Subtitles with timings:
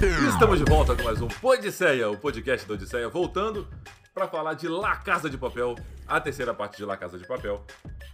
[0.00, 3.66] Estamos de volta com mais um Podisseia, o podcast da Odisseia, voltando
[4.14, 5.74] para falar de La Casa de Papel,
[6.06, 7.66] a terceira parte de La Casa de Papel,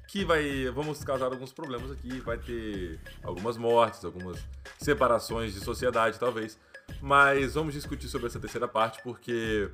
[0.08, 4.42] que vai, vamos causar alguns problemas aqui, vai ter algumas mortes, algumas
[4.78, 6.58] separações de sociedade, talvez,
[7.02, 9.68] mas vamos discutir sobre essa terceira parte porque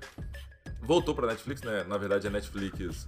[0.82, 1.84] voltou para Netflix, né?
[1.86, 3.06] Na verdade, a Netflix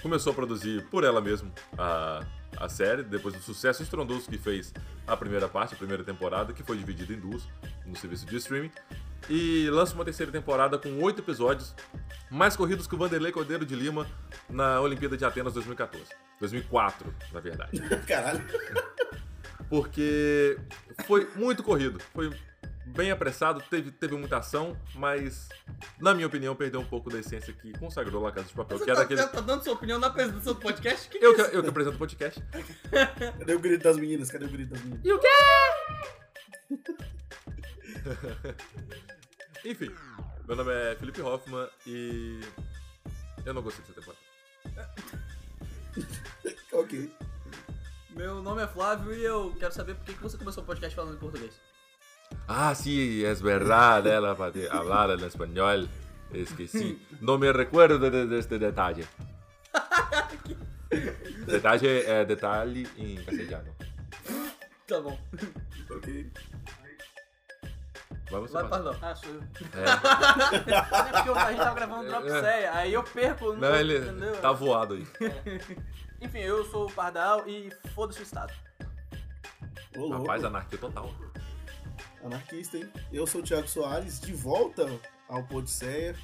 [0.00, 2.20] começou a produzir por ela mesma a,
[2.58, 4.72] a série, depois do sucesso estrondoso que fez
[5.06, 7.46] a primeira parte, a primeira temporada, que foi dividida em duas
[7.86, 8.70] no serviço de streaming.
[9.28, 11.74] E lança uma terceira temporada com oito episódios,
[12.30, 14.06] mais corridos que o Vanderlei Cordeiro de Lima
[14.48, 16.04] na Olimpíada de Atenas 2014.
[16.40, 17.80] 2004, na verdade.
[18.06, 18.44] Caralho.
[19.68, 20.58] Porque
[21.06, 21.98] foi muito corrido.
[22.12, 22.30] Foi
[22.86, 25.48] bem apressado, teve, teve muita ação, mas,
[25.98, 28.84] na minha opinião, perdeu um pouco da essência que consagrou La Casa de Papel, Você
[28.84, 31.08] que era tá, tá dando sua opinião na apresentação do podcast?
[31.08, 32.42] Que Eu que que, eu que apresento o podcast.
[33.38, 34.30] Cadê o grito das meninas?
[34.30, 35.04] Cadê o grito das meninas?
[35.04, 35.28] E o quê?
[39.64, 39.90] Enfim,
[40.46, 42.40] meu nome é Felipe Hoffman e
[43.46, 44.24] eu não gostei dessa temporada.
[46.72, 47.08] Ok.
[48.10, 50.94] Meu nome é Flávio e eu quero saber por que que você começou o podcast
[50.94, 51.60] falando em português.
[52.46, 55.88] Ah, sí, es verdad, ela pode hablar en español.
[56.32, 59.06] Es que sí, no me recuerdo de, de este detalle.
[61.46, 63.74] Detalle é detalhe em castelhano.
[64.86, 65.18] Tá bom.
[65.90, 66.30] Ok.
[68.30, 68.96] Você, Vai não.
[69.00, 69.40] Ah, sou eu.
[69.74, 69.84] É.
[70.70, 72.68] É porque a gente tava gravando Drop É.
[72.68, 73.52] Aí eu perco.
[73.52, 74.36] Não, ele entendeu?
[74.40, 75.06] tá voado aí.
[76.20, 78.52] Enfim, eu sou o Pardal e foda-se o Estado.
[79.96, 80.08] Ô.
[80.08, 81.14] Rapaz, anarquia total.
[82.24, 82.88] Anarquista, hein?
[83.12, 84.88] Eu sou o Thiago Soares, de volta
[85.28, 86.16] ao Podisseia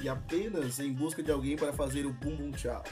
[0.00, 2.82] e apenas em busca de alguém para fazer o bum bum tchau.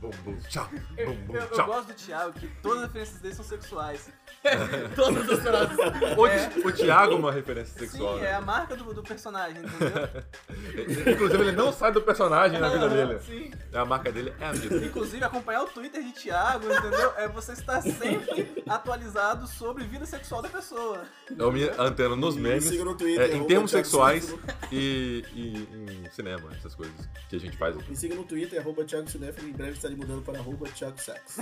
[0.00, 0.68] Bum, bum, tchau.
[0.96, 1.66] Eu, Bum, bum, eu- eu tchau.
[1.66, 4.10] gosto do Thiago, que todas as referências dele são sexuais.
[4.94, 5.76] Todas as frases.
[6.16, 8.14] O, o Thiago é uma referência sexual.
[8.14, 8.28] Sim, né?
[8.30, 10.08] é a marca do, do personagem, entendeu?
[11.12, 13.18] Inclusive, ele não sai do personagem na vida dele.
[13.20, 13.50] Sim.
[13.72, 14.76] A marca dele é a vida.
[14.76, 17.12] Inclusive, acompanhar o Twitter de Thiago, entendeu?
[17.16, 21.02] É você estar sempre atualizado sobre vida sexual da pessoa.
[21.36, 24.32] Eu me anteno nos Me memes, siga no Twitter, é, em termos sexuais
[24.70, 26.94] e, e em cinema, essas coisas
[27.28, 27.90] que a gente faz aqui.
[27.90, 29.48] Me siga no Twitter, arroba Thiago Cinéfilo.
[29.48, 31.38] Em breve estarei mudando para arroba Thiago Sax.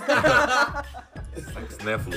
[1.78, 2.16] Cinéfilo.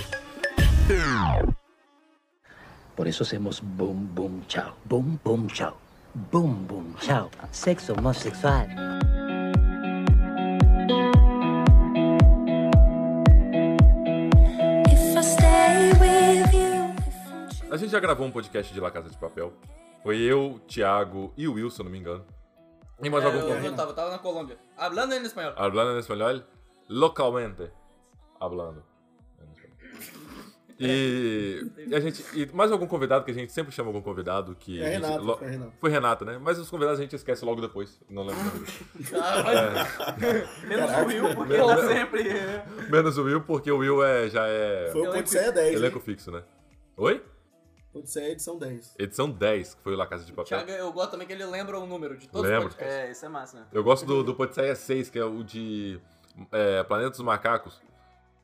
[2.96, 5.78] Por eso hacemos boom boom chao, boom boom chao,
[6.32, 8.04] boom boom chao, sexo true.
[17.72, 19.54] A gente já gravou um podcast de La Casa de Papel.
[20.02, 22.26] Foi eu, Thiago e o Will, se eu não me engano.
[23.02, 23.68] E mais É, algum eu, convidado?
[23.68, 24.58] eu tava, tava na Colômbia.
[24.78, 25.54] Hablando em espanhol.
[25.56, 26.44] Hablando en español,
[26.90, 27.72] localmente.
[28.40, 28.84] Hablando.
[30.82, 32.24] E, e a gente.
[32.34, 34.82] E mais algum convidado, que a gente sempre chama algum convidado que.
[34.82, 35.74] É gente Renato, lo- foi Renato.
[35.80, 36.38] Foi Renato, né?
[36.42, 38.00] Mas os convidados a gente esquece logo depois.
[38.10, 38.42] Não lembro.
[38.44, 40.48] nome dele.
[40.68, 41.04] Menos Caraca.
[41.04, 41.86] o Will, porque tá Deus.
[41.88, 42.30] sempre.
[42.30, 45.76] é, Menos o Will, porque o Will é, já é Foi o Elenco- Podisseia 10,
[45.76, 46.04] elenco hein?
[46.06, 46.44] fixo, né?
[46.96, 47.22] Oi?
[47.92, 48.96] Podisseia edição 10.
[49.00, 50.46] Edição 10, que foi o La Casa de Papel.
[50.46, 52.68] Thiago, eu gosto também que ele lembra o número de todos Lembro.
[52.68, 53.00] os podcasts.
[53.08, 53.66] É, isso é massa, né?
[53.72, 56.00] Eu gosto do, do Podisseia 6, que é o de
[56.52, 57.82] é, Planeta dos Macacos,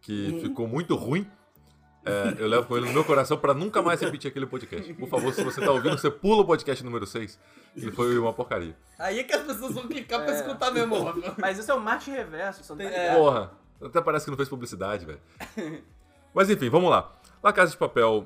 [0.02, 1.30] que ficou muito ruim.
[2.04, 4.92] É, eu levo com ele no meu coração pra nunca mais repetir aquele podcast.
[4.96, 7.40] Por favor, se você tá ouvindo, você pula o podcast número 6,
[7.76, 8.76] que foi uma porcaria.
[8.98, 10.40] Aí é que as pessoas vão clicar pra É.
[10.40, 10.96] escutar mesmo.
[11.38, 13.16] Mas isso é o marketing reverso, você não tá É.
[13.16, 13.52] Porra,
[13.82, 15.20] até parece que não fez publicidade, velho.
[16.34, 17.12] Mas enfim, vamos lá.
[17.44, 18.26] La Casa de Papel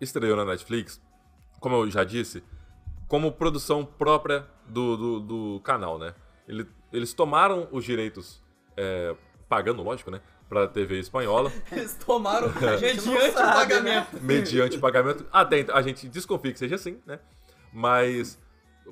[0.00, 1.00] estreou na Netflix,
[1.60, 2.42] como eu já disse,
[3.08, 6.14] como produção própria do, do, do canal, né?
[6.48, 8.42] Ele- eles tomaram os direitos,
[8.76, 9.14] é,
[9.48, 10.20] pagando, lógico, né?
[10.48, 14.20] Pra TV espanhola, Eles tomaram A gente não mediante o sabe, pagamento.
[14.22, 15.26] mediante pagamento.
[15.32, 17.20] Até então, a gente desconfia que seja assim, né?
[17.72, 18.38] Mas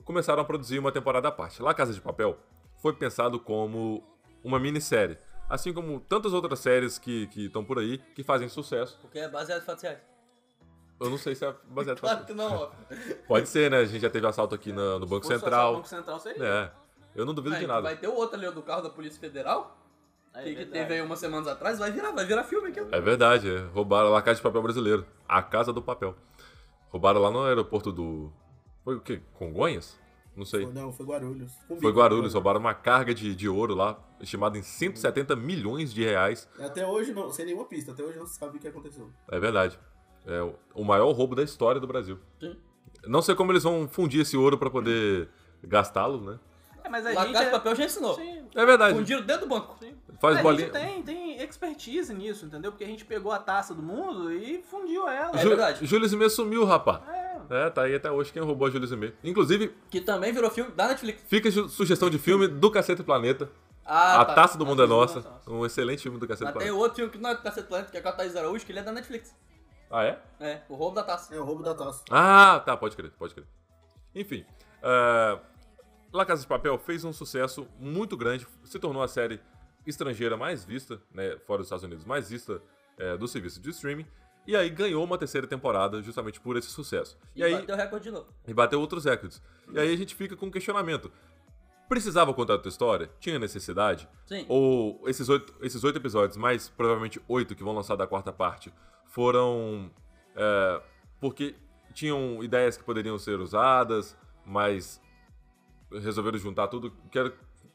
[0.04, 1.60] começaram a produzir uma temporada à parte.
[1.60, 2.38] La Casa de Papel
[2.80, 4.04] foi pensado como
[4.44, 5.18] uma minissérie.
[5.48, 8.96] Assim como tantas outras séries que estão por aí, que fazem sucesso.
[9.00, 9.98] Porque é baseado em fatos reais.
[11.00, 12.70] Eu não sei se é baseado Claro que não, ó.
[13.26, 13.78] Pode ser, né?
[13.78, 15.74] A gente já teve assalto aqui na- no Banco fosse Central.
[15.76, 16.44] Banco Central seria.
[16.44, 16.70] É.
[17.14, 17.82] Eu não duvido Aí, de nada.
[17.82, 19.76] Vai ter o outro ali do carro da Polícia Federal,
[20.34, 22.80] É que, teve aí umas semanas atrás, vai virar, vai virar filme aqui.
[22.92, 23.58] É verdade, é.
[23.72, 25.06] roubaram lá a Casa de Papel brasileiro.
[25.28, 26.14] A Casa do Papel.
[26.90, 28.32] Roubaram lá no aeroporto do.
[28.84, 29.20] Foi o quê?
[29.34, 29.98] Congonhas?
[30.34, 30.64] Não sei.
[30.66, 31.52] Não, foi Guarulhos.
[31.66, 36.04] Com Foi Guarulhos, roubaram uma carga de, de ouro lá, estimada em 170 milhões de
[36.04, 36.48] reais.
[36.60, 39.10] Até hoje, não, sem nenhuma pista, até hoje não se sabe o que aconteceu.
[39.28, 39.78] É verdade.
[40.26, 40.42] É
[40.74, 42.18] o- maior roubo da história do Brasil.
[42.40, 42.56] Sim.
[43.06, 45.28] Não sei como eles vão fundir esse ouro pra poder
[45.62, 46.38] gastá-lo, né?
[46.84, 47.50] É, mas a La gente é...
[47.50, 48.14] Papel já ensinou.
[48.14, 48.96] Sim, É verdade.
[48.96, 49.76] Fundiram dentro do banco.
[50.20, 50.64] Faz a bolinha.
[50.66, 52.72] gente tem, tem expertise nisso, entendeu?
[52.72, 55.38] Porque a gente pegou a taça do mundo e fundiu ela.
[55.38, 55.86] É verdade.
[55.86, 57.00] Júlio Zimmer sumiu, rapaz.
[57.08, 57.28] É.
[57.50, 59.14] É, tá aí até hoje quem roubou a Júlio Zimmer.
[59.24, 61.22] Inclusive, Que também virou filme da Netflix.
[61.28, 63.48] fica sugestão de filme do Cacete Planeta.
[63.86, 64.34] Ah, a tá.
[64.34, 65.20] Taça do Mundo é Nossa.
[65.20, 65.50] é Nossa.
[65.50, 66.78] Um excelente filme do Cacete Mas tem Planeta.
[66.82, 68.72] outro filme que não é do Cacete Planeta, que é com a Thaís Araújo, que
[68.72, 69.34] ele é da Netflix.
[69.90, 70.18] Ah, é?
[70.40, 71.34] É, o roubo da taça.
[71.34, 72.04] É o roubo da taça.
[72.10, 73.46] Ah, tá, pode crer, pode crer.
[74.14, 74.44] Enfim,
[74.82, 75.40] uh,
[76.12, 79.40] La Casa de Papel fez um sucesso muito grande, se tornou a série
[79.86, 82.60] estrangeira mais vista, né, fora dos Estados Unidos, mais vista
[82.98, 84.06] eh, do serviço de streaming,
[84.46, 87.16] e aí ganhou uma terceira temporada justamente por esse sucesso.
[87.34, 88.26] E, E, aí, bateu recorde de novo.
[88.46, 89.40] e bateu outros recordes.
[89.72, 91.10] E aí a gente fica com um questionamento.
[91.88, 93.10] Precisava contar outra história?
[93.18, 94.06] Tinha necessidade?
[94.26, 94.44] Sim.
[94.46, 98.70] Ou esses oito, esses oito episódios, mais provavelmente oito que vão lançar da quarta parte,
[99.08, 99.90] foram
[100.36, 100.82] é,
[101.20, 101.54] porque
[101.92, 105.02] tinham ideias que poderiam ser usadas, mas
[105.90, 106.92] resolveram juntar tudo.
[107.10, 107.32] Quero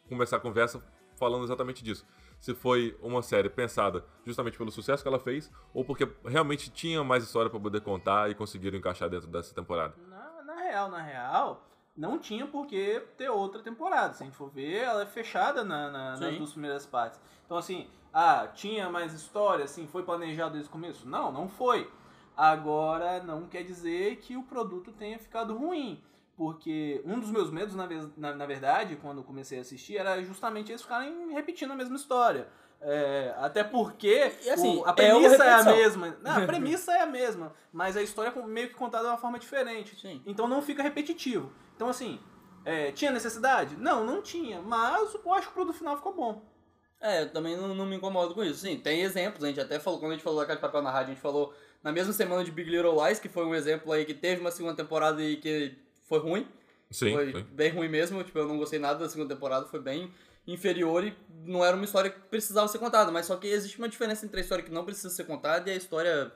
[0.08, 0.82] começar a conversa
[1.18, 2.06] falando exatamente disso.
[2.40, 7.04] Se foi uma série pensada justamente pelo sucesso que ela fez, ou porque realmente tinha
[7.04, 9.96] mais história para poder contar e conseguiram encaixar dentro dessa temporada.
[10.08, 14.14] Na, na real, na real, não tinha por que ter outra temporada.
[14.14, 17.20] Se a gente for ver, ela é fechada na, na- nas duas primeiras partes.
[17.46, 21.08] Então, assim, ah, tinha mais história, assim, foi planejado desde o começo?
[21.08, 21.90] Não, não foi.
[22.36, 26.02] Agora, não quer dizer que o produto tenha ficado ruim.
[26.36, 27.88] Porque um dos meus medos, na,
[28.18, 31.96] na, na verdade, quando eu comecei a assistir, era justamente eles ficarem repetindo a mesma
[31.96, 32.48] história.
[32.82, 36.18] É, até porque E, assim, o- é a premissa uma é, a mesma.
[36.22, 39.18] Não, a premissa é a mesma, mas a história é meio que contada de uma
[39.18, 39.96] forma diferente.
[40.02, 40.22] Sim.
[40.26, 41.52] Então não fica repetitivo.
[41.76, 42.20] Então, assim,
[42.66, 43.76] é, tinha necessidade?
[43.76, 44.62] Não, não tinha.
[44.62, 46.42] Mas eu acho que o produto final ficou bom.
[47.02, 48.62] É, eu também não, não me incomodo com isso.
[48.62, 50.82] Sim, tem exemplos, a gente até falou, quando a gente falou da Casa de Papel
[50.82, 51.54] na rádio, a gente falou
[51.84, 54.52] na mesma semana de Big Little Lies, que foi um exemplo aí que teve uma
[54.52, 55.76] segunda temporada e que
[56.08, 56.48] foi ruim.
[56.90, 57.46] Sim, foi sim.
[57.52, 60.14] bem ruim mesmo, tipo, eu não gostei nada da segunda temporada, foi bem
[60.48, 61.14] inferior e
[61.46, 64.40] não era uma história que precisava ser contada, mas só que existe uma diferença entre
[64.40, 66.32] a história que não precisa ser contada e a história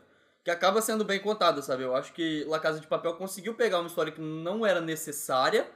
[0.47, 1.83] que acaba sendo bem contada, sabe?
[1.83, 5.69] Eu acho que La Casa de Papel conseguiu pegar uma história que não era necessária,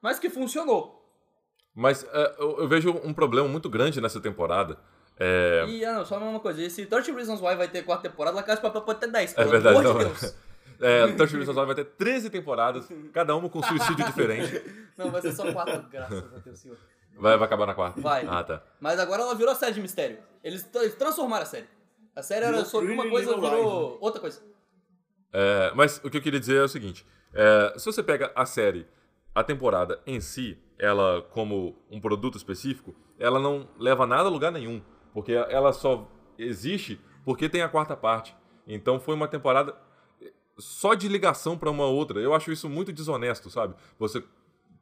[0.00, 1.04] mas que funcionou.
[1.74, 4.78] Mas é, eu, eu vejo um problema muito grande nessa temporada.
[5.18, 8.36] É, E, ah, não, só uma coisa, esse 30 Reasons Why vai ter quarta temporada,
[8.36, 9.98] La Casa de Papel pode ter 10, É verdade, amor não.
[9.98, 10.36] de Deus.
[10.80, 14.62] é, Touch Reasons Why vai ter 13 temporadas, cada uma com um suicídio diferente.
[14.96, 16.78] Não, vai ser só quatro, graças a Deus, senhor.
[17.16, 18.00] Vai, vai acabar na quarta?
[18.00, 18.24] Vai.
[18.28, 18.62] Ah, tá.
[18.78, 20.18] Mas agora ela virou série de mistério.
[20.44, 21.66] Eles, eles transformaram a série.
[22.14, 24.42] A série era sobre uma coisa, virou outra coisa.
[25.32, 28.44] É, mas o que eu queria dizer é o seguinte: é, se você pega a
[28.44, 28.86] série,
[29.34, 34.52] a temporada em si, ela como um produto específico, ela não leva nada a lugar
[34.52, 34.82] nenhum.
[35.12, 38.34] Porque ela só existe porque tem a quarta parte.
[38.66, 39.74] Então foi uma temporada
[40.58, 42.20] só de ligação para uma outra.
[42.20, 43.74] Eu acho isso muito desonesto, sabe?
[43.98, 44.22] Você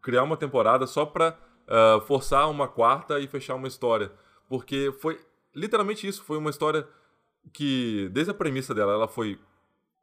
[0.00, 1.36] criar uma temporada só pra
[1.68, 4.10] ah, forçar uma quarta e fechar uma história.
[4.48, 5.20] Porque foi
[5.54, 6.24] literalmente isso.
[6.24, 6.86] Foi uma história
[7.52, 9.38] que, desde a premissa dela, ela foi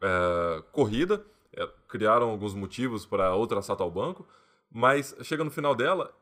[0.02, 1.26] é, corrida,
[1.56, 4.28] é, criaram alguns motivos para outra assalto ao banco,
[4.72, 6.14] mas chega no final dela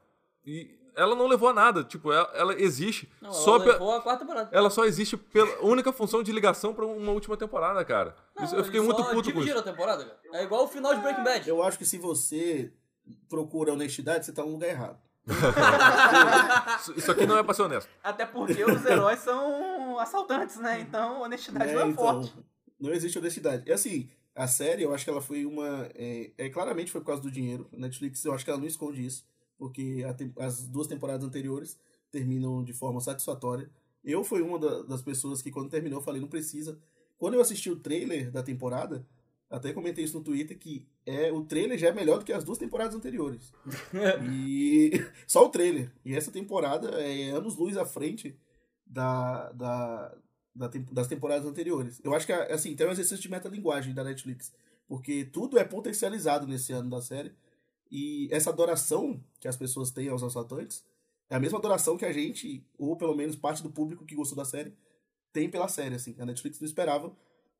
[0.46, 1.84] e ela não levou a nada.
[1.84, 4.50] Tipo, ela, ela existe Não, só ela pe- levou a quarta temporada.
[4.54, 8.16] ela só existe pela única função de ligação para uma última temporada, cara.
[8.36, 9.58] Não, Isso- eu fiquei muito puto com isso.
[9.58, 10.18] a temporada, cara.
[10.40, 11.50] É igual o final de Breaking Bad.
[11.50, 12.72] Eu acho que se você
[13.28, 14.98] procura honestidade, você tá no lugar errado.
[16.92, 17.90] Isso- Isso aqui não é pra ser honesto.
[18.04, 20.80] Até porque os heróis são assaltantes, né?
[20.82, 22.34] Então honestidade não é então, forte.
[22.80, 23.64] não existe honestidade.
[23.68, 25.90] E assim, a série, eu acho que ela foi uma.
[25.96, 27.68] É, é, claramente foi por causa do dinheiro.
[27.74, 29.26] A Netflix, eu acho que ela não esconde isso.
[29.58, 30.04] Porque
[30.38, 31.78] a as duas temporadas anteriores
[32.12, 33.70] terminam de forma satisfatória.
[34.04, 36.78] Eu fui uma da- das pessoas que, quando terminou, eu falei, não precisa.
[37.18, 39.06] Quando eu assisti o trailer da temporada,
[39.56, 42.44] até comentei isso no Twitter, que é, o trailer já é melhor do que as
[42.44, 43.54] duas temporadas anteriores.
[44.30, 44.92] e
[45.26, 45.92] só o trailer.
[46.04, 48.38] E essa temporada é anos-luz à frente
[48.86, 50.18] da, da,
[50.54, 52.02] da das temporadas anteriores.
[52.04, 54.54] Eu acho que, assim, tem um exercício de metalinguagem da Netflix.
[54.88, 57.34] Porque tudo é potencializado nesse ano da série.
[57.90, 60.84] E essa adoração que as pessoas têm aos assaltantes
[61.30, 64.36] é a mesma adoração que a gente, ou pelo menos parte do público que gostou
[64.36, 64.76] da série,
[65.32, 66.16] tem pela série, assim.
[66.20, 67.16] A Netflix não esperava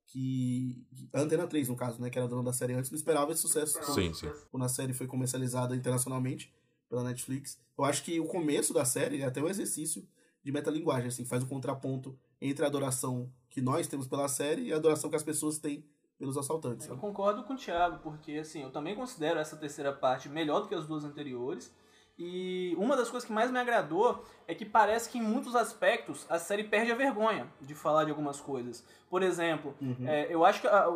[0.08, 0.86] que...
[1.14, 3.42] A Antena 3, no caso, né, que era dona da série antes, não esperava esse
[3.42, 4.32] sucesso Sim, sim.
[4.52, 6.54] quando a série foi comercializada internacionalmente
[6.90, 7.60] pela Netflix.
[7.78, 10.08] Eu acho que o começo da série é até um exercício
[10.44, 14.74] de metalinguagem, assim, faz o contraponto entre a adoração que nós temos pela série e
[14.74, 15.84] a adoração que as pessoas têm
[16.18, 16.86] pelos assaltantes.
[16.86, 17.02] Eu sabe?
[17.02, 20.76] concordo com o Thiago, porque assim, eu também considero essa terceira parte melhor do que
[20.76, 21.74] as duas anteriores.
[22.18, 26.26] E uma das coisas que mais me agradou é que parece que em muitos aspectos
[26.30, 28.86] a série perde a vergonha de falar de algumas coisas.
[29.10, 29.76] Por exemplo,
[30.08, 30.94] é, eu acho que a,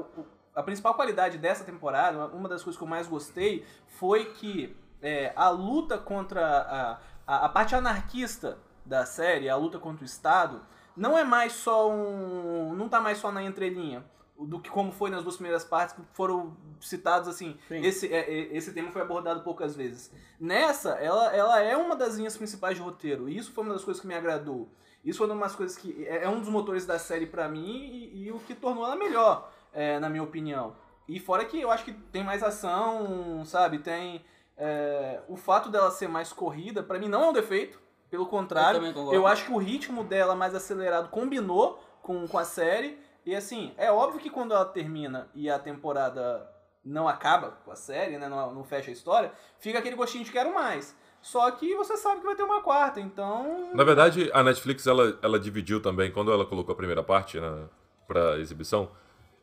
[0.55, 5.33] a principal qualidade dessa temporada, uma das coisas que eu mais gostei, foi que é,
[5.35, 10.61] a luta contra a, a, a parte anarquista da série, a luta contra o Estado,
[10.95, 12.73] não é mais só um.
[12.75, 14.03] não tá mais só na entrelinha.
[14.39, 17.57] Do que como foi nas duas primeiras partes que foram citados assim.
[17.67, 17.85] Sim.
[17.85, 20.11] Esse, é, é, esse tema foi abordado poucas vezes.
[20.39, 23.27] Nessa, ela, ela é uma das linhas principais de roteiro.
[23.27, 24.69] E isso foi uma das coisas que me agradou.
[25.03, 26.05] Isso foi uma das coisas que.
[26.05, 28.95] É é um dos motores da série pra mim e, e o que tornou ela
[28.95, 30.75] melhor, é, na minha opinião.
[31.07, 33.79] E fora que eu acho que tem mais ação, sabe?
[33.79, 34.23] Tem.
[34.57, 37.79] é, o fato dela ser mais corrida, pra mim não é um defeito.
[38.09, 42.43] Pelo contrário, Eu eu acho que o ritmo dela mais acelerado combinou com, com a
[42.43, 42.97] série.
[43.29, 46.49] E assim, é óbvio que quando ela termina e a temporada
[46.83, 48.27] não acaba com a série, né?
[48.27, 50.97] Não, não fecha a história, fica aquele gostinho de quero mais.
[51.21, 53.69] Só que você sabe que vai ter uma quarta, então.
[53.75, 57.65] Na verdade, a Netflix ela, ela dividiu também, quando ela colocou a primeira parte na,
[58.07, 58.89] pra exibição,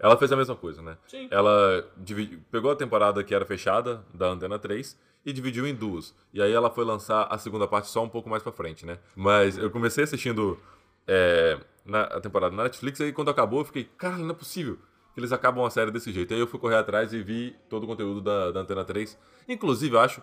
[0.01, 0.99] ela fez a mesma coisa, né?
[1.07, 1.29] Sim.
[1.31, 6.13] Ela dividi- pegou a temporada que era fechada, da Antena 3, e dividiu em duas.
[6.35, 8.99] E aí ela foi lançar a segunda parte só um pouco mais pra frente, né?
[9.15, 10.59] Mas eu comecei assistindo
[11.07, 14.35] é, na, a temporada na Netflix, e aí quando acabou eu fiquei, cara, não é
[14.35, 14.79] possível
[15.15, 16.35] que eles acabam a série desse jeito.
[16.35, 19.19] Aí eu fui correr atrás e vi todo o conteúdo da, da Antena 3.
[19.49, 20.21] Inclusive, acho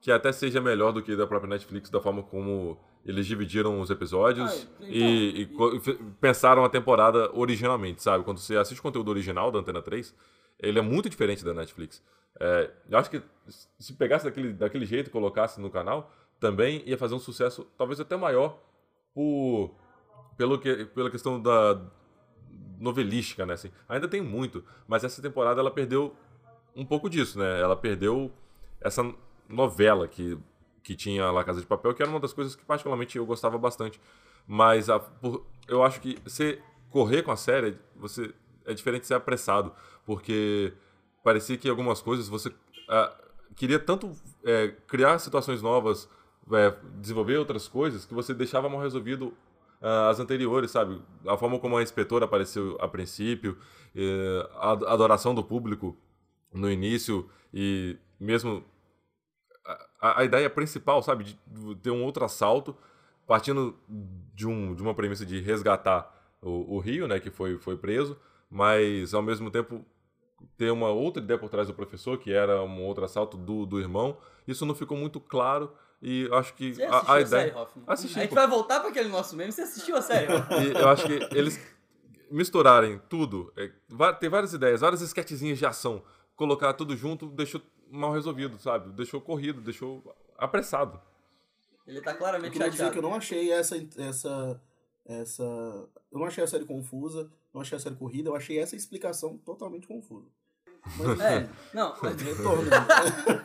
[0.00, 3.90] que até seja melhor do que da própria Netflix, da forma como eles dividiram os
[3.90, 5.42] episódios Ah, então, e,
[5.76, 8.24] e fe- pensaram a temporada originalmente, sabe?
[8.24, 10.12] Quando você assiste o conteúdo original da Antena 3,
[10.58, 12.02] ele é muito diferente da Netflix.
[12.40, 13.22] É, eu acho que
[13.78, 18.00] se pegasse daquele, daquele jeito e colocasse no canal, também ia fazer um sucesso talvez
[18.00, 18.58] até maior
[19.14, 19.70] por,
[20.36, 21.80] pelo que, pela questão da
[22.78, 23.54] novelística, né?
[23.54, 26.14] Assim, ainda tem muito, mas essa temporada ela perdeu
[26.74, 27.60] um pouco disso, né?
[27.60, 28.32] Ela perdeu
[28.80, 29.02] essa
[29.48, 30.38] novela que,
[30.82, 33.56] que tinha lá Casa de Papel, que era uma das coisas que particularmente eu gostava
[33.58, 34.00] bastante.
[34.46, 36.60] Mas a- por- eu acho que você
[36.90, 38.32] correr com a série, você
[38.66, 39.72] é diferente de ser apressado,
[40.04, 40.72] porque
[41.22, 42.52] parecia que algumas coisas você
[42.88, 43.14] ah,
[43.56, 44.10] queria tanto
[44.44, 46.08] é, criar situações novas,
[46.52, 49.32] é, desenvolver outras coisas, que você deixava mal resolvido
[49.84, 50.98] ah, as anteriores, sabe?
[51.26, 53.58] A forma como a inspetora apareceu a princípio,
[54.54, 55.94] a a adoração do público
[56.52, 58.64] no início e mesmo
[60.00, 61.38] a, a ideia principal, sabe, de
[61.82, 62.74] ter um outro assalto
[63.26, 63.76] partindo
[64.34, 66.10] de, um, de uma premissa de resgatar
[66.40, 68.16] o, o Rio, né, que foi, foi preso,
[68.50, 69.84] mas ao mesmo tempo
[70.56, 73.80] ter uma outra ideia por trás do professor, que era um outro assalto do, do
[73.80, 74.16] irmão.
[74.46, 75.72] Isso não ficou muito claro
[76.02, 77.84] e eu acho que Você a, assistiu a a, ideia série, Hoffman?
[77.86, 78.34] Assisti, A gente pô.
[78.36, 79.52] vai voltar pra aquele nosso meme.
[79.52, 80.26] Você assistiu a série?
[80.32, 81.58] E eu acho que eles
[82.30, 83.70] misturarem tudo, é,
[84.18, 86.02] ter várias ideias, várias esquetezinhas de ação,
[86.36, 87.60] colocar tudo junto, deixou
[87.90, 88.92] mal resolvido, sabe?
[88.92, 90.02] Deixou corrido, deixou
[90.36, 91.00] apressado.
[91.86, 94.60] Ele tá Eu claramente queria dizer que eu não achei essa, essa,
[95.06, 95.42] essa.
[96.10, 99.36] Eu não achei a série confusa, não achei a série corrida, eu achei essa explicação
[99.38, 100.26] totalmente confusa.
[100.98, 101.92] Mas, É, não.
[102.00, 102.70] retornando.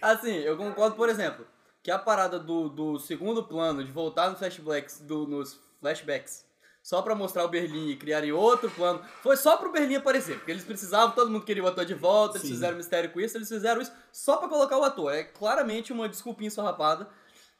[0.00, 1.46] Assim, eu concordo, por exemplo,
[1.82, 6.44] que a parada do, do segundo plano, de voltar nos flashbacks, do, nos flashbacks,
[6.82, 10.52] só pra mostrar o Berlim e criarem outro plano, foi só pro Berlim aparecer, porque
[10.52, 12.54] eles precisavam, todo mundo queria o ator de volta, eles Sim.
[12.54, 15.12] fizeram mistério com isso, eles fizeram isso só pra colocar o ator.
[15.12, 17.08] É claramente uma desculpinha esfarrapada,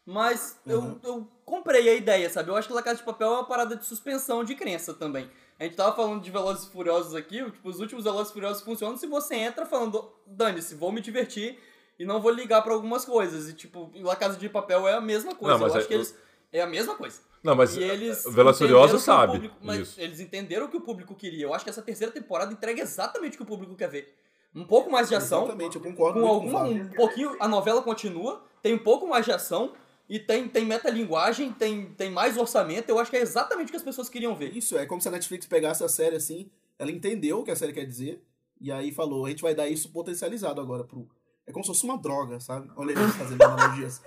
[0.04, 0.72] mas Uhum.
[0.72, 2.50] eu, eu comprei a ideia, sabe?
[2.50, 5.28] Eu acho que La Casa de Papel é uma parada de suspensão de crença também.
[5.58, 8.62] A gente tava falando de Velozes e Furiosos aqui, tipo, os últimos Velozes e Furiosos
[8.62, 11.58] funcionam se você entra falando, dane-se, vou me divertir
[11.98, 13.48] e não vou ligar pra algumas coisas.
[13.48, 15.54] E, tipo, La Casa de Papel é a mesma coisa.
[15.54, 16.18] Não, mas eu acho é- que eles...
[16.52, 17.20] É a mesma coisa.
[17.42, 20.00] Não, mas e eles Velozes e Furiosos sabe público- mas isso.
[20.00, 21.44] eles entenderam o que o público queria.
[21.44, 24.16] Eu acho que essa terceira temporada entrega exatamente o que o público quer ver.
[24.54, 27.82] Um pouco mais de ação, Exatamente, eu concordo com alguma, com um pouquinho, a novela
[27.82, 29.74] continua, tem um pouco mais de ação
[30.08, 32.88] e tem, tem metalinguagem, tem, tem mais orçamento.
[32.88, 34.56] Eu acho que é exatamente o que as pessoas queriam ver.
[34.56, 37.56] Isso, é como se a Netflix pegasse a série assim, ela entendeu o que a
[37.56, 38.22] série quer dizer,
[38.60, 41.08] e aí falou, a gente vai dar isso potencializado agora pro.
[41.46, 42.70] É como se fosse uma droga, sabe?
[42.76, 44.02] Olha eles fazendo analogias.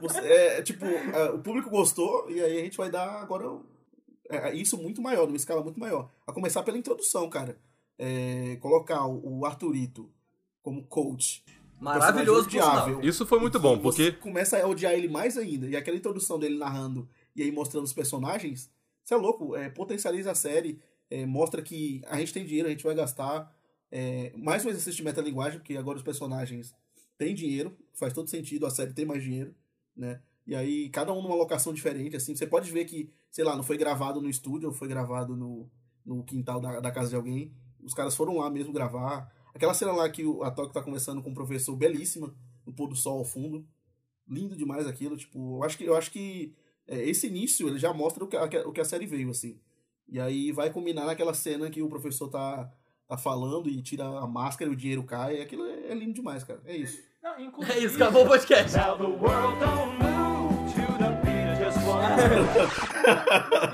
[0.00, 3.46] Você- é, é tipo, é, o público gostou, e aí a gente vai dar agora
[4.28, 6.08] é, é, isso muito maior, numa escala muito maior.
[6.26, 7.58] A começar pela introdução, cara.
[7.98, 10.10] É, colocar o, o Arthurito
[10.62, 11.44] como coach.
[11.80, 13.00] Maravilhoso, odiável.
[13.02, 15.66] Isso foi muito bom, Você porque começa a odiar ele mais ainda.
[15.66, 18.70] E aquela introdução dele narrando e aí mostrando os personagens,
[19.02, 22.70] você é louco, é, potencializa a série, é, mostra que a gente tem dinheiro, a
[22.70, 23.50] gente vai gastar.
[23.90, 26.74] É, mais um exercício de metalinguagem, porque agora os personagens
[27.18, 29.54] têm dinheiro, faz todo sentido, a série tem mais dinheiro,
[29.96, 30.20] né?
[30.46, 33.62] E aí, cada um numa locação diferente, assim, você pode ver que, sei lá, não
[33.62, 35.70] foi gravado no estúdio, ou foi gravado no,
[36.04, 37.52] no quintal da, da casa de alguém.
[37.82, 39.32] Os caras foram lá mesmo gravar.
[39.54, 42.34] Aquela cena lá que a Tóquio tá conversando com o professor, belíssima,
[42.66, 43.66] no pôr do sol ao fundo.
[44.28, 46.54] Lindo demais aquilo, tipo, eu acho que, eu acho que
[46.86, 49.58] é, esse início ele já mostra o que, a, o que a série veio, assim.
[50.08, 52.70] E aí vai combinar naquela cena que o professor tá,
[53.08, 55.40] tá falando e tira a máscara e o dinheiro cai.
[55.40, 56.60] Aquilo é, é lindo demais, cara.
[56.64, 57.00] É isso.
[57.22, 57.78] Não, inclusive.
[57.78, 58.76] É isso, acabou o podcast.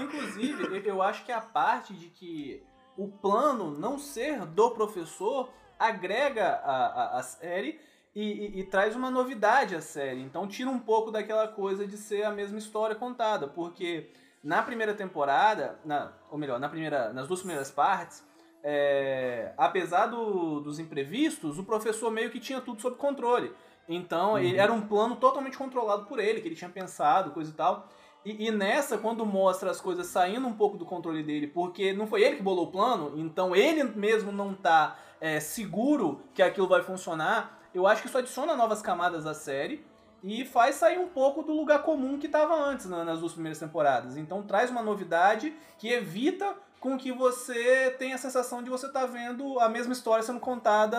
[0.02, 2.62] Inclusive, eu- eu acho que a parte de que
[2.96, 7.80] o plano não ser do professor agrega a, a, a série
[8.14, 10.20] e, e- e traz uma novidade à série.
[10.22, 13.46] Então tira um pouco daquela coisa de ser a mesma história contada.
[13.48, 14.10] Porque
[14.42, 18.24] na primeira temporada, na, ou melhor, na primeira, nas duas primeiras partes,
[18.62, 23.52] é, apesar do- dos imprevistos, o professor meio que tinha tudo sob controle.
[23.88, 27.54] Então, ele era um plano totalmente controlado por ele, que ele tinha pensado, coisa e
[27.54, 27.88] tal.
[28.26, 32.08] E, e nessa, quando mostra as coisas saindo um pouco do controle dele, porque não
[32.08, 36.66] foi ele que bolou o plano, então ele mesmo não tá é, seguro que aquilo
[36.66, 39.84] vai funcionar, eu acho que isso adiciona novas camadas à série
[40.24, 43.60] e faz sair um pouco do lugar comum que estava antes na- nas duas primeiras
[43.60, 44.16] temporadas.
[44.16, 49.06] Então traz uma novidade que evita com que você tenha a sensação de você estar
[49.06, 50.98] vendo a mesma história sendo contada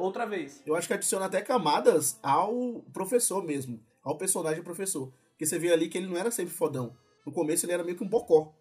[0.00, 0.62] outra vez.
[0.64, 5.10] Eu acho que adiciona até camadas ao professor mesmo, ao personagem professor.
[5.34, 6.96] Porque você vê ali que ele não era sempre fodão.
[7.26, 8.52] No começo ele era meio que um bocó.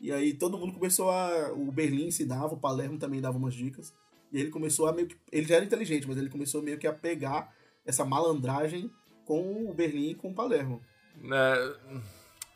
[0.00, 1.52] E aí todo mundo começou a.
[1.52, 3.92] O Berlim ensinava, o Palermo também dava umas dicas.
[4.32, 5.16] E ele começou a meio que.
[5.30, 7.52] Ele já era inteligente, mas ele começou meio que a pegar
[7.86, 8.90] essa malandragem
[9.24, 10.82] com o Berlim e com o Palermo.
[11.32, 11.74] É,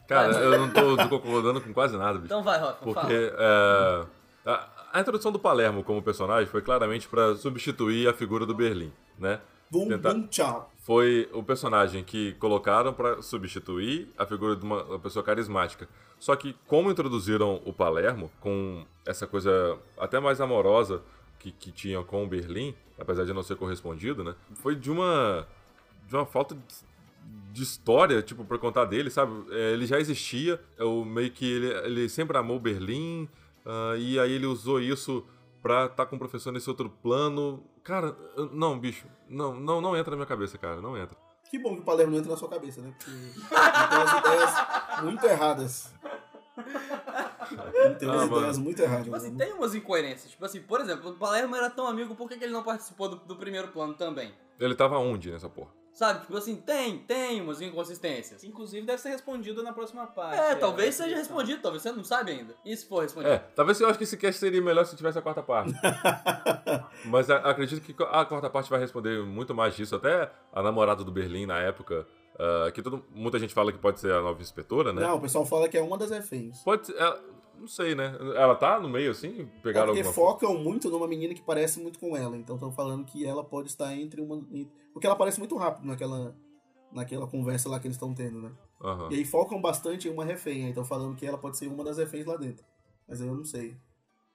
[0.09, 2.27] cara, eu não tô concordando com quase nada, bicho.
[2.27, 4.07] Então vai, Rafa, Porque fala.
[4.45, 8.55] é, a, a introdução do Palermo como personagem foi claramente pra substituir a figura do
[8.55, 9.41] Berlim, né?
[9.71, 10.73] Bum, Tentar- bum, tchau.
[10.89, 15.87] Foi o personagem que colocaram pra substituir a figura de uma, uma pessoa carismática.
[16.19, 21.03] Só que como introduziram o Palermo com essa coisa até mais amorosa
[21.39, 24.35] que, que tinha com o Berlim, apesar de não ser correspondido, né?
[24.55, 25.47] Foi de uma
[26.09, 26.57] de uma falta
[27.53, 29.45] de, história, tipo, pra contar dele, sabe?
[29.51, 33.29] É, ele já existia, eu meio que ele, ele sempre amou Berlim,
[33.67, 35.23] ah, e aí ele usou isso
[35.63, 37.63] pra estar com o professor nesse outro plano.
[37.89, 38.15] Cara,
[38.53, 41.17] não, bicho, não, não, não entra na minha cabeça, cara, não entra.
[41.51, 42.93] Que bom que o Palermo não entra na sua cabeça, né?
[42.99, 45.95] Porque ele tem umas ideias muito erradas.
[47.75, 48.37] Ele tem umas Ah, mano.
[48.41, 49.05] ideias muito erradas.
[49.05, 49.47] Tipo assim, né?
[49.47, 50.31] tem umas incoerências.
[50.33, 53.09] Tipo assim, por exemplo, o Palermo era tão amigo, por que, que ele não participou
[53.09, 54.35] do, do primeiro plano também?
[54.61, 55.71] Ele tava onde nessa porra?
[55.99, 56.21] Sabe?
[56.21, 58.45] Tipo assim, tem, tem umas inconsistências.
[58.45, 60.39] Inclusive deve ser respondido na próxima parte.
[60.39, 61.37] É, talvez essa seja questão.
[61.37, 62.55] respondido, talvez você não sabe ainda.
[62.65, 63.33] E se for respondido?
[63.35, 65.73] É, talvez eu acho que esse cast seria melhor se tivesse a quarta parte.
[67.07, 69.97] Mas a- acredito que a quarta parte vai responder muito mais disso.
[69.97, 72.07] Até a namorada do Berlim na época,
[72.39, 75.03] ah, que todo, muita gente fala que pode ser a nova inspetora, né?
[75.03, 76.63] Não, o pessoal fala que é uma das reféns.
[76.63, 76.97] Pode ser.
[76.97, 77.21] ela-
[77.59, 78.17] não sei, né?
[78.37, 79.41] Ela tá no meio assim?
[79.57, 82.37] É Pegaram porque alguma focam muito numa menina que parece muito com ela.
[82.37, 84.37] Então estão falando que ela pode estar entre uma.
[84.53, 86.35] em- Porque ela aparece muito rápido naquela,
[86.93, 88.53] naquela conversa lá que eles estão tendo, né?
[88.83, 89.09] Aham.
[89.13, 90.65] E aí focam bastante em uma refém.
[90.65, 92.65] Aí estão falando que ela pode ser uma das reféns lá dentro.
[93.07, 93.77] Mas aí eu não sei.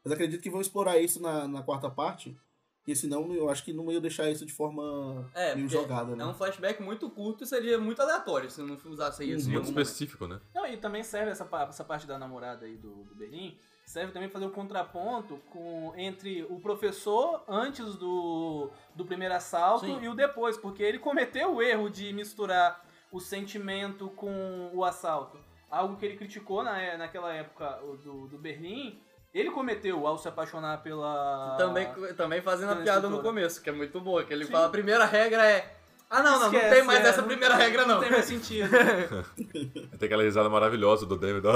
[0.03, 2.35] Mas acredito que vão explorar isso na, na quarta parte.
[2.79, 6.23] Porque senão eu acho que não ia deixar isso de forma É, meio jogada, né?
[6.23, 9.47] é um flashback muito curto e seria muito aleatório se não usasse isso.
[9.47, 9.85] em Muito algum momento.
[9.85, 10.41] específico, né?
[10.53, 13.57] Não, e também serve essa, essa parte da namorada aí do, do Berlim,
[13.93, 19.99] serve também fazer um contraponto com, entre o professor antes do, do primeiro assalto Sim.
[20.01, 25.37] e o depois, porque ele cometeu o erro de misturar o sentimento com o assalto.
[25.69, 27.69] Algo que ele criticou na, é- naquela época
[28.03, 28.99] do, do Berlim,
[29.31, 31.55] ele cometeu ao se apaixonar pela...
[31.59, 34.51] Também, também fazendo a piada no começo, que é muito boa, que ele Sim.
[34.53, 35.71] fala a primeira regra é.
[36.09, 37.95] Ah, não, não, não Esquece, tem mais é, essa não- primeira regra, não.
[37.95, 38.69] Não tem mais sentido.
[39.97, 41.43] Tem aquela risada maravilhosa do David.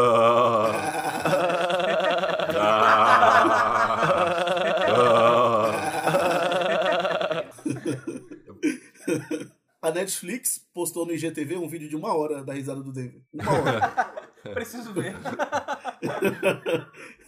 [9.81, 13.23] A Netflix postou no IGTV um vídeo de uma hora da risada do David.
[13.31, 14.13] Uma hora.
[14.53, 15.15] Preciso ver.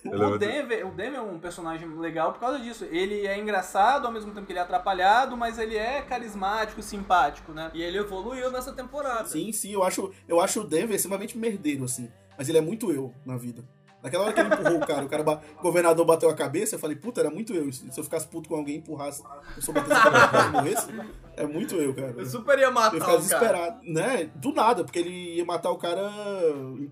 [0.06, 2.86] O, Denver, o Denver é um personagem legal por causa disso.
[2.86, 7.52] Ele é engraçado ao mesmo tempo que ele é atrapalhado, mas ele é carismático, simpático,
[7.52, 7.70] né?
[7.74, 9.26] E ele evoluiu nessa temporada.
[9.26, 12.10] Sim, sim, eu acho, eu acho o Denver extremamente merdeiro, assim.
[12.38, 13.62] Mas ele é muito eu na vida.
[14.02, 16.76] Naquela hora que ele empurrou o cara, o cara ba- o governador bateu a cabeça,
[16.76, 17.70] eu falei, puta, era muito eu.
[17.72, 19.22] Se eu ficasse puto com alguém e empurrasse,
[19.58, 20.88] eu sou batesse a cabeça e morresse,
[21.36, 22.14] é muito eu, cara.
[22.18, 23.18] Eu super ia matar Eu o ficava cara.
[23.20, 24.30] desesperado, né?
[24.36, 26.10] Do nada, porque ele ia matar o cara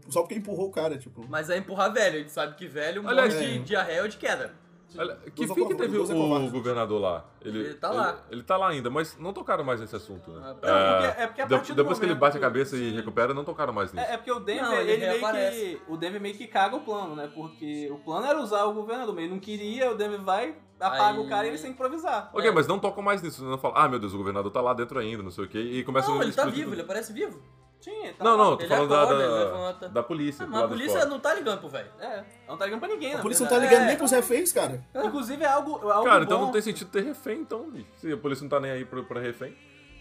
[0.10, 1.26] só porque empurrou o cara, tipo.
[1.30, 3.60] Mas é empurrar velho, a gente sabe que velho morre Aliás, de é.
[3.60, 4.52] diarreia ou de queda.
[5.36, 7.26] Que fim que teve o governador lá?
[7.42, 8.10] Ele tá lá.
[8.10, 10.42] Ele, ele tá lá ainda, mas não tocaram mais nesse assunto, né?
[10.44, 12.92] Ah, não, porque- é porque a partir do depois que ele bate a cabeça e
[12.92, 14.06] recupera, não tocaram mais nisso.
[14.06, 15.82] É, é porque o Denver, Não, ele ele, meio que.
[15.88, 17.30] O Denver meio que caga o plano, né?
[17.34, 21.18] Porque o plano era usar o governador, mas ele não queria, o Denver vai, apaga
[21.20, 22.30] Aí- o cara e ele que improvisar.
[22.34, 22.52] Ok, É.
[22.52, 23.44] mas não tocam mais nisso.
[23.46, 25.60] Não falam, ah, meu Deus, o governador tá lá dentro ainda, não sei o quê,
[25.60, 26.82] e começam Não, a ele tá vivo, ele tudo.
[26.82, 27.42] aparece vivo.
[27.80, 28.38] Tinha, tá Não, lá.
[28.38, 30.44] não, tô Ele falando da, da, da polícia.
[30.46, 31.90] Ah, mas a polícia não tá ligando pro velho.
[32.00, 33.70] É, não tá ligando pra ninguém, A na polícia não verdade.
[33.70, 33.90] tá ligando É.
[33.90, 34.84] nem pros reféns, cara.
[34.96, 36.26] Inclusive é algo, é algo Cara, bom.
[36.26, 37.88] então não tem sentido ter refém, então, bicho.
[37.98, 39.56] Se a polícia não tá nem aí pra, pra refém.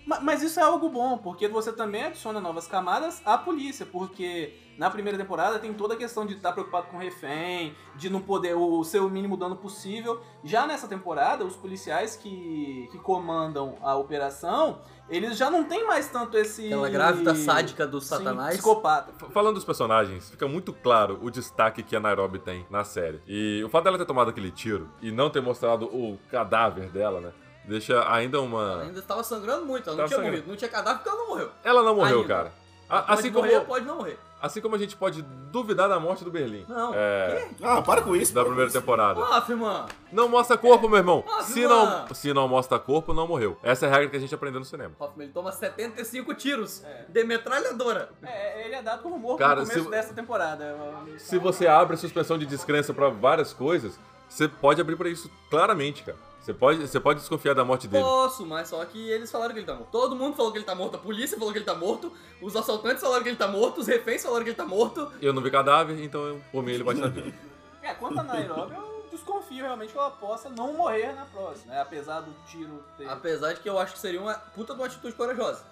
[0.07, 4.55] Ma- Mas isso é algo bom, porque você também adiciona novas camadas à polícia, porque
[4.79, 8.21] na primeira temporada tem toda a questão de estar preocupado com o refém, de não
[8.21, 10.21] poder o ser o mínimo dano possível.
[10.45, 16.09] Já nessa temporada, os policiais que, que comandam a operação, eles já não tem mais
[16.09, 16.67] tanto esse.
[16.67, 18.55] Aquela grávida sádica do Sim, satanás.
[18.55, 19.13] psicopata.
[19.13, 23.21] F- Falando dos personagens, fica muito claro o destaque que a Nairobi tem na série.
[23.27, 27.21] E o fato dela ter tomado aquele tiro e não ter mostrado o cadáver dela,
[27.21, 27.33] né?
[27.67, 28.83] Deixa ainda uma.
[28.83, 30.31] Ainda estava sangrando muito, ela não Tava tinha sangrando.
[30.37, 30.49] morrido.
[30.49, 31.51] Não tinha cadáver porque ela não morreu.
[31.65, 32.29] Ela não morreu, Ainda.
[32.35, 32.53] cara.
[32.89, 34.17] A- pode assim, como, morrer, pode não morrer.
[34.41, 36.65] assim como a gente pode duvidar da morte do Berlim.
[36.69, 36.93] Não.
[36.95, 37.49] É.
[37.61, 38.33] Ah, para com isso.
[38.33, 38.79] Da para com primeira isso.
[38.81, 39.21] temporada.
[39.25, 39.87] Ah, firmão.
[40.13, 41.25] Não mostra corpo, meu irmão.
[41.43, 43.59] Se não, se não mostra corpo, não morreu.
[43.61, 44.95] Essa é a regra que a gente aprendeu no cinema.
[45.01, 47.07] Hoffman, ele toma 75 tiros É.
[47.09, 48.11] de metralhadora.
[48.23, 50.77] É, ele é dado como morto Cara, no começo se- dessa temporada.
[51.19, 55.31] Se você abre a suspensão de descrença pra várias coisas, você pode abrir pra isso
[55.51, 56.19] claramente, cara.
[56.41, 58.05] Você pode, você pode desconfiar da morte dele.
[58.05, 59.91] Posso, mas só que eles falaram que ele tá morto.
[59.91, 62.55] Todo mundo falou que ele tá morto, a polícia falou que ele tá morto, os
[62.55, 65.11] assaltantes falaram que ele tá morto, os reféns falaram que ele tá morto.
[65.21, 67.35] Eu não vi cadáver, então eu, por mim ele pode estar vivo.
[67.83, 71.81] É, quanto a Nairobi, eu desconfio realmente que ela possa não morrer na próxima, né?
[71.81, 73.09] Apesar do tiro ter.
[73.09, 75.65] Apesar de que eu acho que seria uma puta de uma atitude corajosa.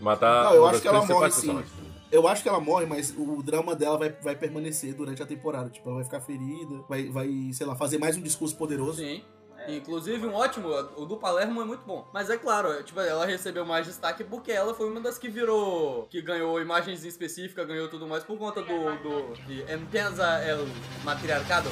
[0.00, 1.40] Matar Não, eu acho que ela morre sim.
[1.40, 1.91] personagens.
[2.12, 5.70] Eu acho que ela morre, mas o drama dela vai, vai permanecer durante a temporada.
[5.70, 8.98] Tipo, ela vai ficar ferida, vai, vai, sei lá, fazer mais um discurso poderoso.
[8.98, 9.24] Sim.
[9.66, 12.06] Inclusive, um ótimo, o do Palermo é muito bom.
[12.12, 15.28] Mas é claro, é, tipo, ela recebeu mais destaque porque ela foi uma das que
[15.28, 16.06] virou.
[16.10, 18.96] que ganhou imagens específicas, ganhou tudo mais por conta do.
[19.02, 20.66] do de Empieza el
[21.04, 21.70] matriarcado.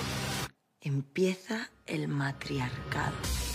[0.83, 3.50] Empieza el matriarcado.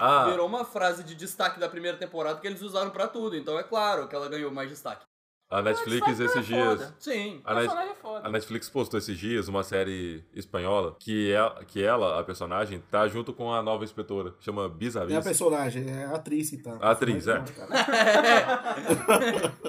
[0.00, 3.36] Ah, Virou uma frase de destaque da primeira temporada que eles usaram pra tudo.
[3.36, 5.04] Então é claro que ela ganhou mais destaque.
[5.50, 6.94] A Netflix Mas esses é dias.
[7.00, 7.40] Sim.
[7.44, 8.26] A, Net- personagem é foda.
[8.26, 13.08] a Netflix postou esses dias uma série espanhola que, é, que ela, a personagem, tá
[13.08, 14.32] junto com a nova inspetora.
[14.40, 16.78] Chama Não é a personagem, é a atriz que tá.
[16.80, 17.40] A atriz, é.
[17.40, 18.76] Cara.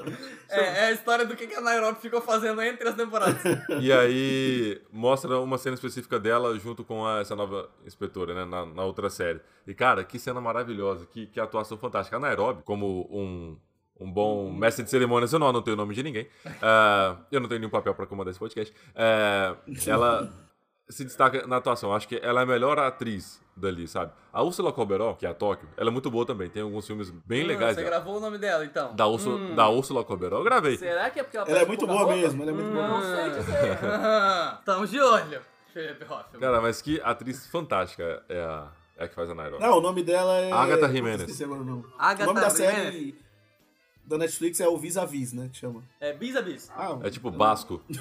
[0.54, 3.42] É, é a história do que que a Nairobi ficou fazendo entre as temporadas.
[3.80, 8.44] E aí mostra uma cena específica dela junto com a- essa nova inspetora, né?
[8.44, 9.40] Na, na outra série.
[9.66, 12.18] E, cara, que cena maravilhosa, que, que atuação fantástica.
[12.18, 13.58] A Nairobi, como um,
[14.02, 16.28] um bom mestre de cerimônias, eu não anotei o nome de ninguém.
[16.62, 18.74] ah, eu não tenho nenhum papel pra comandar esse podcast.
[18.96, 19.56] ah,
[19.88, 20.30] ela
[20.90, 21.94] se destaca na atuação.
[21.94, 24.12] Acho que ela é a melhor atriz dali, sabe?
[24.34, 26.50] A Úrsula Corberó, que é a Tóquio, ela é muito boa também.
[26.50, 27.96] Tem alguns filmes bem Hum, legais Você dela.
[27.96, 28.94] gravou o nome dela, então.
[28.96, 29.56] Da, Úrsula, Hum.
[29.56, 30.76] da Úrsula Corberó, eu gravei.
[30.78, 32.16] Será que é porque ela Ela é muito boa roupa?
[32.16, 32.88] mesmo, ela é muito boa.
[32.88, 33.78] Não sei dizer.
[34.60, 35.42] Estamos de olho,
[35.74, 36.40] Felipe Hoffman.
[36.42, 39.64] Cara, mas que atriz fantástica é a, é a que faz a Nairobi.
[39.64, 40.52] Não, o nome dela é.
[40.52, 41.22] Agatha Jimenez.
[41.22, 41.86] esqueci agora o nome.
[41.98, 42.76] Agatha o nome da Jimenez.
[42.94, 43.16] série
[44.06, 45.50] da Netflix é o Vis a Vis, né?
[45.52, 45.82] Que chama.
[46.00, 46.70] É bis a bis.
[46.76, 47.82] Ah, É tipo Basco.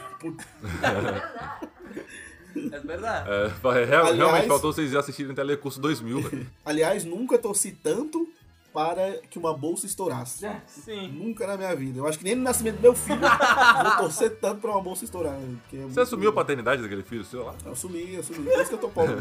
[2.73, 3.31] É verdade.
[3.31, 3.47] É,
[3.85, 6.47] real- Aliás- realmente faltou vocês assistirem Telecurso 2000, velho.
[6.67, 8.29] aliás, nunca torci tanto
[8.73, 10.45] para que uma bolsa estourasse.
[10.47, 11.09] É, Sim.
[11.13, 11.99] Nunca na minha vida.
[12.01, 14.81] Eu acho que nem no nascimento do meu filho eu vou torcer tanto pra uma
[14.83, 15.35] bolsa estourar.
[15.63, 17.55] porque é Você muito- assumiu a paternidade daquele filho seu lá?
[17.65, 18.45] Eu assumi, eu assumi.
[18.51, 19.15] Por isso que eu tô pobre.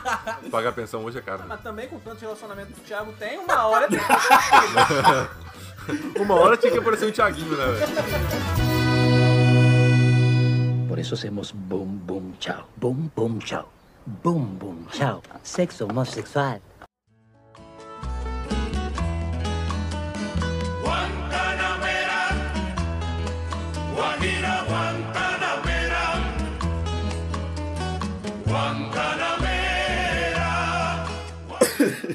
[0.50, 1.40] Pagar pensão hoje é caro.
[1.40, 1.46] né?
[1.48, 3.98] Mas também com tanto relacionamento que o Thiago tem, uma hora tem
[6.18, 7.86] Uma hora tinha que aparecer um Thiaguinho, né, velho?
[10.88, 12.68] Por eso hacemos boom, boom, chao.
[12.76, 13.68] Boom, boom, chao.
[14.06, 15.22] Boom, boom, chao.
[15.42, 16.60] Sexo homosexual.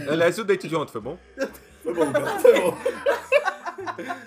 [0.10, 1.18] Aliás, e o date de ontem foi bom?
[1.84, 2.40] Foi bom, cara.
[2.40, 2.78] Foi bom.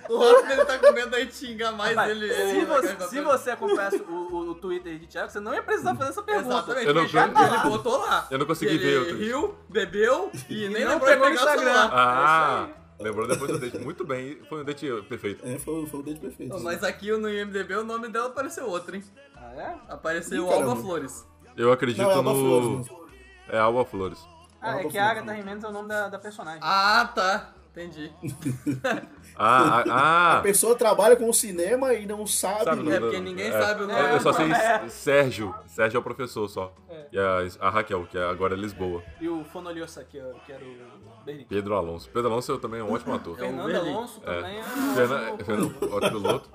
[0.08, 2.32] O Hoffman ele tá com medo aí de xingar mais Mas, ele.
[2.32, 5.62] se, ele você, se você acompanhasse o, o, o Twitter de Thiago, você não ia
[5.62, 6.48] precisar fazer essa pergunta.
[6.54, 8.26] Exatamente, Eu não já consegui- ele botou lá.
[8.30, 9.18] Eu não consegui ele ver o tweet.
[9.24, 11.58] riu, bebeu e, nem não lembrou pegou o Instagram.
[11.64, 11.90] celular.
[11.92, 12.68] Ah,
[13.00, 13.78] lembrou depois do date.
[13.78, 15.46] Muito bem, foi um date perfeito.
[15.46, 16.58] É, foi, foi o date perfeito.
[16.60, 19.02] Mas aqui no IMDB o nome dela apareceu outro, hein?
[19.36, 19.76] Ah, é?
[19.92, 20.52] Apareceu Ih.
[20.52, 21.26] Alba Flores.
[21.56, 22.78] Eu acredito Não, é Alba Flores no.
[22.78, 23.06] mesmo.
[23.48, 24.18] É Alba Flores.
[24.60, 25.18] Ah, é Alba que a Flores.
[25.22, 26.60] Agatha Jimenez é o nome da, da personagem.
[26.62, 27.50] Ah, tá.
[27.72, 28.12] Entendi.
[29.44, 30.40] Ah, ah, A ah.
[30.40, 32.64] pessoa trabalha com o cinema e não sabe.
[32.64, 33.60] Sabe, É não- porque ninguém é.
[33.60, 34.00] sabe o nome.
[34.00, 34.88] Eu eu só sei É.
[34.88, 35.54] Sérgio.
[35.66, 36.72] Sérgio é o professor só.
[37.10, 39.02] E a, a Raquel, que agora é Lisboa.
[39.20, 41.44] E o Fonoliosa, que, é- que era o Berlim.
[41.44, 42.08] Pedro Alonso.
[42.10, 43.32] Pedro Alonso também é um ótimo ator.
[43.38, 43.76] É o Fernando.
[43.76, 44.34] Alonso É.
[44.36, 44.62] também é.
[44.94, 46.50] Fernando, Fernando, ótimo piloto.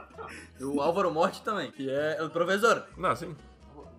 [0.60, 2.84] E o Álvaro Morte também, que é o professor.
[2.98, 3.36] Não, sim.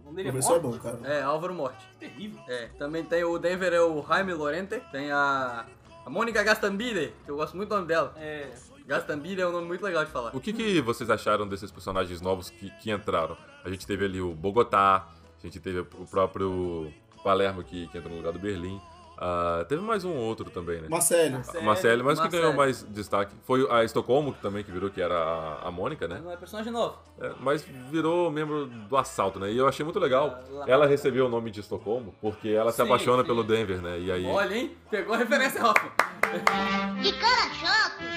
[0.03, 0.99] O nome dele O é é bom, cara.
[1.05, 1.87] É, Álvaro Morte.
[2.01, 2.41] Terrível.
[2.49, 4.81] É, também tem o Denver, é o Jaime Lorente.
[4.91, 5.65] Tem a,
[6.05, 8.15] a Mônica Gastambide, que eu gosto muito do nome dela.
[8.17, 8.49] É.
[8.89, 10.35] Gastambira é um nome muito legal de falar.
[10.35, 13.37] O que, que vocês acharam desses personagens novos que, que entraram?
[13.63, 15.07] A gente teve ali o Bogotá,
[15.39, 16.91] a gente teve o próprio
[17.23, 18.81] Palermo que, que entrou no lugar do Berlim.
[19.21, 20.87] Ah, teve mais um outro também, né?
[20.89, 21.43] Marcelo.
[21.57, 24.89] A Marcele, mas o que ganhou mais destaque foi a Estocolmo, que também que virou,
[24.91, 26.21] que era a, a Mônica, né?
[26.23, 26.97] Não é personagem novo.
[27.21, 29.51] É, mas virou membro do assalto, né?
[29.51, 30.39] E eu achei muito legal.
[30.61, 33.27] Ah, Ela recebeu o nome de Estocolmo porque ela se Sim, apaixona sim.
[33.27, 33.99] pelo Denver, né?
[33.99, 34.25] E aí.
[34.27, 34.77] Olha, hein?
[34.89, 35.91] Pegou a referência, Rafa.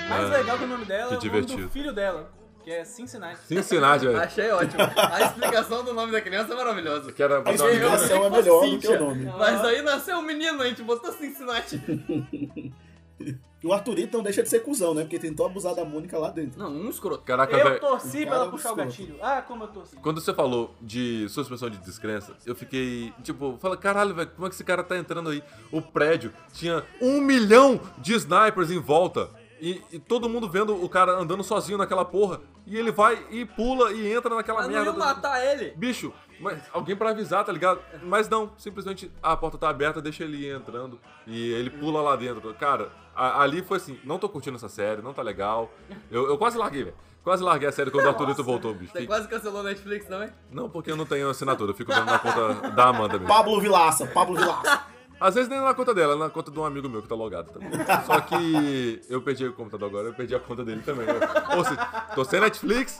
[0.08, 0.38] Mais É.
[0.38, 2.30] legal que o nome dela Que é o nome do filho dela,
[2.64, 3.40] que é Cincinnati.
[3.48, 4.20] Cincinnati, velho.
[4.20, 4.82] Achei ótimo.
[4.96, 7.12] A explicação do nome da criança é maravilhosa.
[7.12, 9.26] Que era A explicação é melhor do que o nome.
[9.26, 11.82] Mas aí nasceu um menino, a gente botou Cincinnati.
[13.64, 15.04] E o Arthurito não deixa de ser cuzão, né?
[15.04, 16.60] Porque tentou abusar da Mônica lá dentro.
[16.60, 17.24] Não, um escroto.
[17.24, 17.80] Caraca, Eu velho.
[17.80, 18.90] torci pra ela puxar o escroto.
[18.90, 19.16] gatilho.
[19.22, 19.96] Ah, como eu torci.
[19.98, 24.50] Quando você falou de suspensão de descrença, eu fiquei, tipo, fala, caralho, velho, como é
[24.50, 25.44] que esse cara tá entrando aí?
[25.72, 29.30] O prédio tinha um milhão de snipers em volta.
[29.62, 32.42] E, e todo mundo vendo o cara andando sozinho naquela porra.
[32.66, 34.92] E ele vai e pula e entra naquela Mas não merda.
[34.92, 35.72] ia matar ele.
[35.78, 37.80] Bicho, mas alguém pra avisar, tá ligado?
[38.04, 42.16] Mas não, simplesmente a porta tá aberta, deixa ele ir entrando e ele pula lá
[42.16, 42.52] dentro.
[42.56, 45.72] Cara, a- ali foi assim, não tô curtindo essa série, não tá legal.
[46.10, 46.96] Eu, eu quase larguei, velho.
[47.24, 48.92] Quase larguei a série quando o Arthurito voltou, bicho.
[48.94, 50.30] Você quase cancelou a Netflix também?
[50.50, 53.28] Não, porque eu não tenho assinatura, eu fico vendo na conta da Amanda mesmo.
[53.28, 54.86] Pablo Vilaça, Pablo Vilaça.
[55.22, 57.14] Às vezes nem na conta dela, é na conta de um amigo meu que tá
[57.16, 57.70] logado também.
[58.08, 61.06] Só que eu perdi o computador agora, eu perdi a conta dele também.
[61.06, 61.14] né?
[61.56, 62.98] Ou seja, tô sem Netflix,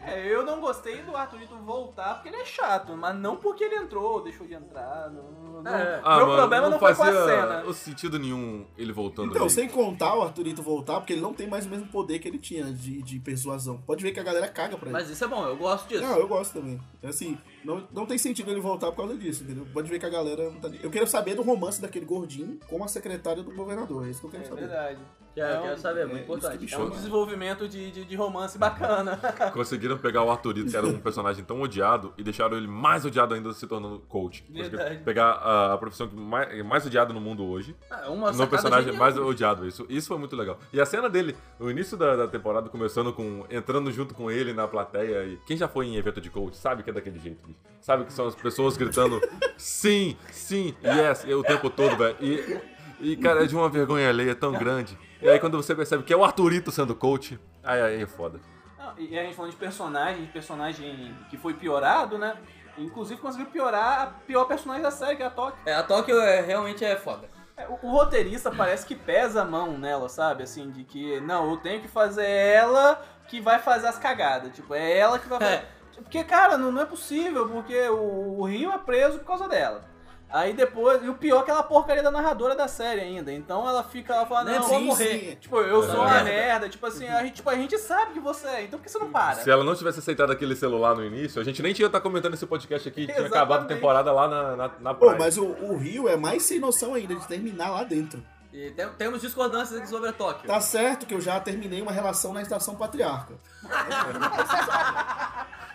[0.00, 3.76] É, eu não gostei do Arthurito voltar porque ele é chato, mas não porque ele
[3.76, 5.10] entrou, deixou de entrar.
[5.10, 6.00] Não, não- É.
[6.04, 7.64] Ah, Meu mano, problema não, foi com a fazia cena.
[7.64, 9.50] o sentido nenhum ele voltando Então, ali.
[9.50, 12.38] sem contar o Arthurito voltar, porque ele não tem mais o mesmo poder que ele
[12.38, 13.78] tinha de, de persuasão.
[13.86, 14.92] Pode ver que a galera caga pra ele.
[14.98, 16.02] Mas isso é bom, eu gosto disso.
[16.02, 16.80] Não, eu gosto também.
[17.02, 19.66] Assim, não, não tem sentido ele voltar por causa disso, entendeu?
[19.74, 22.82] Pode ver que a galera não tá Eu quero saber do romance daquele gordinho com
[22.82, 24.06] a secretária do governador.
[24.06, 24.60] É isso que eu quero É saber.
[24.62, 25.00] verdade.
[25.36, 26.74] Quero, É um- quero saber, muito é, importante.
[26.74, 29.18] É um desenvolvimento de, de, de romance bacana.
[29.52, 33.34] Conseguiram pegar o Arthurito, que era um personagem tão odiado, e deixaram ele mais odiado
[33.34, 34.42] ainda se tornando coach.
[34.48, 34.96] Verdade.
[35.04, 38.86] pegar a, a profissão que mais, mais odiada no mundo hoje, Ah, uma no personagem
[38.86, 38.98] genial.
[39.00, 39.68] mais odiado.
[39.68, 40.58] Isso, isso foi muito legal.
[40.72, 43.44] E a cena dele, no início da, da temporada, começando com.
[43.50, 45.22] entrando junto com ele na plateia.
[45.26, 47.58] E quem já foi em evento de coach sabe que é daquele jeito, bicho.
[47.82, 49.20] Sabe que são as pessoas gritando
[49.58, 52.16] sim, sim, yes, e o tempo todo, velho.
[52.22, 52.58] E,
[53.00, 54.98] e, cara, é de uma vergonha alheia tão grande.
[55.20, 58.40] E aí quando você percebe que é o Arthurito sendo coach, aí, aí é foda.
[58.78, 62.36] Não, e a gente falando de personagem, de personagem que foi piorado, né?
[62.78, 65.58] Inclusive conseguiu piorar a pior personagem da série, que é a Tóquio.
[65.64, 67.28] É, a Tóquio é, realmente é foda.
[67.56, 70.42] É, O, o roteirista parece que pesa a mão nela, sabe?
[70.42, 74.54] Assim, de que, não, eu tenho que fazer ela que vai fazer as cagadas.
[74.54, 75.54] Tipo, é ela que vai fazer.
[75.54, 75.68] É.
[75.96, 79.82] Porque, cara, não, não é possível, porque o, o Rio é preso por causa dela.
[80.28, 83.32] Aí depois, e o pior é aquela porcaria da narradora da série ainda.
[83.32, 85.30] Então ela fica, ela fala, Nem não, vou morrer.
[85.30, 85.36] sim.
[85.36, 86.24] Tipo, eu sou uma merda.
[86.24, 86.68] merda.
[86.68, 88.98] Tipo assim, a gente, tipo, a gente sabe que você é, então por que você
[88.98, 89.36] não para?
[89.36, 92.34] Se ela não tivesse aceitado aquele celular no início, a gente nem tinha estar comentando
[92.34, 93.06] esse podcast aqui.
[93.06, 93.74] Tinha acabado a Exatamente.
[93.74, 97.14] temporada lá na, na, na Pô, mas o, o Rio é mais sem noção ainda
[97.14, 98.22] de terminar lá dentro.
[98.52, 100.48] E tem- temos discordâncias aqui sobre a Tóquio.
[100.48, 103.34] Tá certo que eu já terminei uma relação na estação patriarca.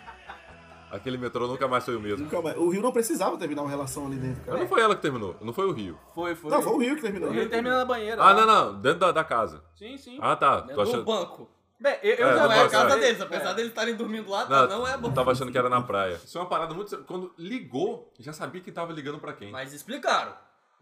[0.92, 2.24] Aquele metrô nunca mais foi o mesmo.
[2.24, 4.58] Nunca mais- O Rio não precisava terminar uma relação ali dentro, Mas cara.
[4.58, 5.98] não foi ela que terminou, não foi o Rio.
[6.14, 6.50] Foi, foi.
[6.50, 7.32] Não, foi o Rio que terminou.
[7.34, 8.22] Ele termina na banheira.
[8.22, 8.46] Ah, lá.
[8.46, 9.64] não, não, dentro da, da casa.
[9.74, 10.18] Sim, sim.
[10.20, 10.64] Ah, tá.
[10.66, 10.98] Né, Tô achando...
[10.98, 11.50] Do banco.
[11.80, 13.54] Bem, eu, eu É, já Não é a casa deles, apesar É.
[13.54, 15.10] deles estarem dormindo lá, tá, não é bom.
[15.10, 16.20] Tava achando que era na praia.
[16.24, 16.96] Isso é uma parada muito.
[17.04, 19.50] Quando ligou, já sabia que tava ligando pra quem.
[19.50, 20.32] Mas explicaram.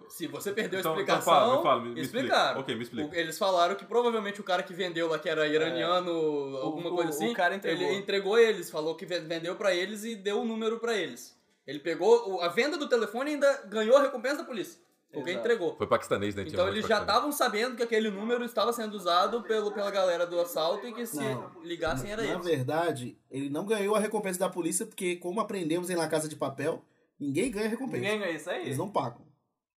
[0.08, 2.26] Se você perdeu a Então- então explicação, fala, me fala, me- me explica.
[2.26, 2.60] explicaram.
[2.60, 3.08] Ok, me explica.
[3.08, 6.10] O- Eles falaram que provavelmente o cara que vendeu lá, que era iraniano,
[6.58, 7.86] alguma o- coisa o assim, cara entregou.
[7.86, 11.38] ele entregou eles, falou que ve- vendeu pra eles e deu o número pra eles.
[11.66, 14.80] Ele pegou o- a venda do telefone e ainda ganhou a recompensa da polícia.
[15.12, 15.44] Porque Exato.
[15.44, 15.76] entregou.
[15.76, 16.44] Foi paquistanês, né?
[16.46, 20.40] Então eles já estavam sabendo que aquele número estava sendo usado pelo, pela galera do
[20.40, 21.50] assalto e que se Não.
[21.64, 22.44] ligassem era Na eles.
[22.44, 26.36] verdade, ele não ganhou a recompensa da polícia, porque, como aprendemos em La Casa de
[26.36, 26.84] Papel,
[27.18, 28.02] ninguém ganha recompensa.
[28.02, 28.62] Ninguém ganha isso aí.
[28.66, 29.22] Eles não pagam.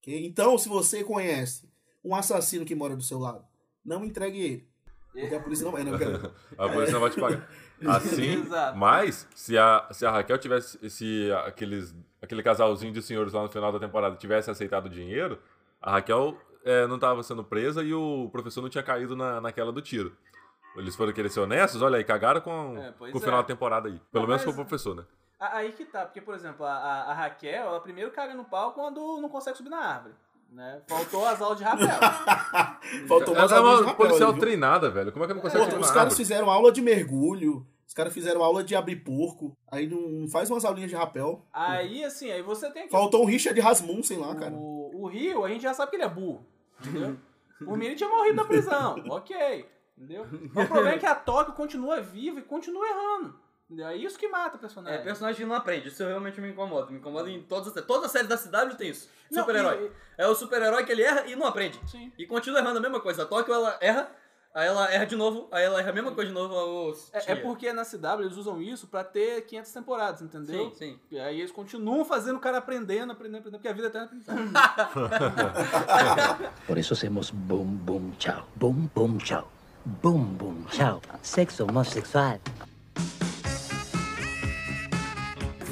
[0.02, 0.26] Ok?
[0.26, 1.70] Então, se você conhece
[2.04, 3.44] um assassino que mora do seu lado,
[3.84, 4.68] não entregue ele.
[5.12, 5.84] Porque a polícia não vai.
[5.84, 7.48] Não, quero- A polícia não vai te pagar.
[7.86, 8.78] Assim, Exato.
[8.78, 10.88] mas se a, se a Raquel tivesse.
[10.88, 15.38] Se aqueles, aquele casalzinho de senhores lá no final da temporada tivesse aceitado o dinheiro,
[15.80, 19.72] a Raquel é, não tava sendo presa e o professor não tinha caído na, naquela
[19.72, 20.16] do tiro.
[20.76, 23.20] Eles foram querer ser honestos, olha aí, cagaram com, É, com o é.
[23.20, 24.00] final da temporada aí.
[24.10, 25.04] Pelo Não, menos mas- com o professor, né?
[25.44, 28.44] A- Aí que tá, porque, por exemplo, a, a- a Raquel, ela primeiro caga no
[28.44, 30.14] pau quando não consegue subir na árvore.
[30.50, 30.82] Né?
[30.86, 31.88] Faltou as aulas de rapel.
[33.08, 34.40] Faltou mais Ela é alguns uma rapel policial viu?
[34.40, 35.10] treinada, velho.
[35.12, 36.16] Como é que não consegue Pô, subir os na caras árvore?
[36.16, 40.64] fizeram aula de mergulho, os caras fizeram aula de abrir porco, aí não faz umas
[40.64, 41.44] aulinhas de rapel.
[41.52, 42.90] aí, assim, aí você tem que.
[42.90, 44.52] Faltou um Richard Rasmussen lá, cara.
[44.52, 46.44] O, o Rio, a gente já sabe que ele é burro.
[46.80, 47.16] Entendeu?
[47.60, 48.96] Mim, ele tinha morrido na prisão.
[49.08, 49.66] ok.
[49.96, 50.26] Entendeu?
[50.52, 53.40] Mas o problema é que a Tóquio continua viva e continua errando.
[53.80, 55.02] É isso que mata o É, personagem.
[55.02, 56.90] personagem que não aprende, isso realmente me incomoda.
[56.90, 57.86] Me incomoda em todas as séries.
[57.86, 59.08] Todas as séries da CW tem isso.
[59.32, 59.90] Super-herói.
[60.18, 61.80] É o super-herói que ele erra e não aprende.
[61.86, 62.12] Sim.
[62.18, 63.22] E continua errando a mesma coisa.
[63.22, 64.10] A Tóquio, ela erra,
[64.54, 66.94] aí ela erra de novo, aí ela erra a mesma coisa de novo.
[67.14, 70.70] É, é porque na CW eles usam isso pra ter 500 temporadas, entendeu?
[70.72, 71.00] Sim, sim.
[71.10, 74.06] E aí eles continuam fazendo o cara aprendendo, aprendendo, aprendendo, porque a vida é eterna
[74.06, 74.52] aprendizagem.
[76.66, 78.46] Por eso hacemos boom, boom, chao.
[78.54, 79.48] Boom, boom, chao.
[79.84, 81.00] Boom, boom, chao.
[81.22, 82.38] Sexo homosexual.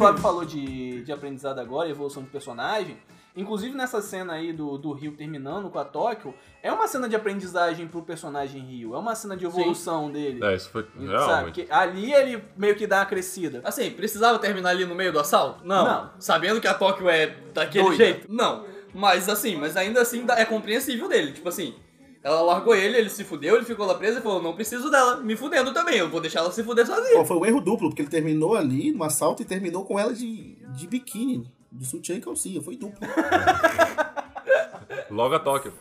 [0.01, 2.97] Fábio falou de, de aprendizado agora, evolução de personagem.
[3.37, 7.15] Inclusive nessa cena aí do, do Rio terminando com a Tóquio, é uma cena de
[7.15, 8.95] aprendizagem pro personagem Rio.
[8.95, 10.45] É uma cena de evolução dele.
[10.45, 11.07] É, isso foi Sabe?
[11.07, 11.63] realmente.
[11.63, 13.61] Que ali ele meio que dá uma crescida.
[13.63, 15.65] Assim, precisava terminar ali no meio do assalto?
[15.65, 15.85] Não.
[15.85, 16.11] Não.
[16.19, 18.05] Sabendo que a Tóquio é daquele Doida.
[18.05, 18.27] jeito?
[18.29, 18.65] Não.
[18.93, 21.33] Mas assim, mas ainda assim é compreensível dele.
[21.33, 21.77] Tipo assim,
[22.23, 25.17] ela largou ele, ele se fudeu, ele ficou lá preso e falou: não preciso dela,
[25.17, 27.19] me fudendo também, eu vou deixar ela se fuder sozinha.
[27.19, 30.13] Ó, foi um erro duplo, porque ele terminou ali no assalto e terminou com ela
[30.13, 32.61] de, de biquíni, de sutiã e calcinha.
[32.61, 33.01] Foi duplo.
[35.11, 35.73] Logo a Tóquio.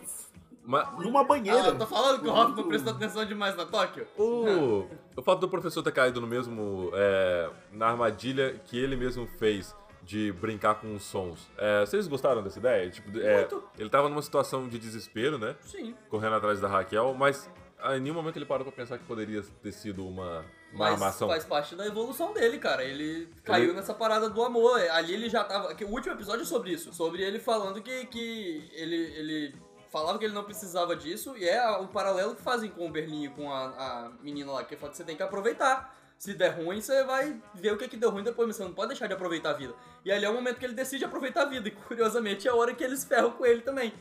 [0.63, 1.69] Mas Numa banheira.
[1.69, 4.06] Ah, tô falando que o Hoffman prestou atenção demais na Tóquio.
[4.17, 6.91] o, o fato do professor ter caído no mesmo.
[6.93, 9.75] é, na armadilha que ele mesmo fez
[10.10, 11.48] de brincar com os sons.
[11.56, 12.89] É, vocês gostaram dessa ideia?
[12.89, 13.63] Tipo, é, Muito.
[13.78, 15.56] ele tava numa situação de desespero, né?
[15.62, 15.95] Sim.
[16.10, 19.43] Correndo atrás da Raquel, mas ah, em nenhum momento ele parou pra pensar que poderia
[19.62, 20.39] ter sido uma,
[20.74, 21.28] uma Mas armação.
[21.28, 22.84] faz parte da evolução dele, cara.
[22.84, 24.80] Ele caiu Ele- nessa parada do amor.
[24.89, 25.76] Ali ele já tava.
[25.86, 26.91] O último episódio é sobre isso.
[26.91, 29.56] Sobre ele falando que, que ele, ele
[29.91, 31.38] falava que ele não precisava disso.
[31.38, 34.63] E é o paralelo que fazem com o Berlim e com a, a menina lá,
[34.63, 35.99] que fala que você tem que aproveitar.
[36.19, 38.73] Se der ruim, você vai ver o que, que deu ruim depois, mas você não
[38.73, 39.73] pode deixar de aproveitar a vida.
[40.03, 41.69] E ali é o momento que ele decide aproveitar a vida.
[41.69, 43.93] E curiosamente é a hora que eles ferram com ele também.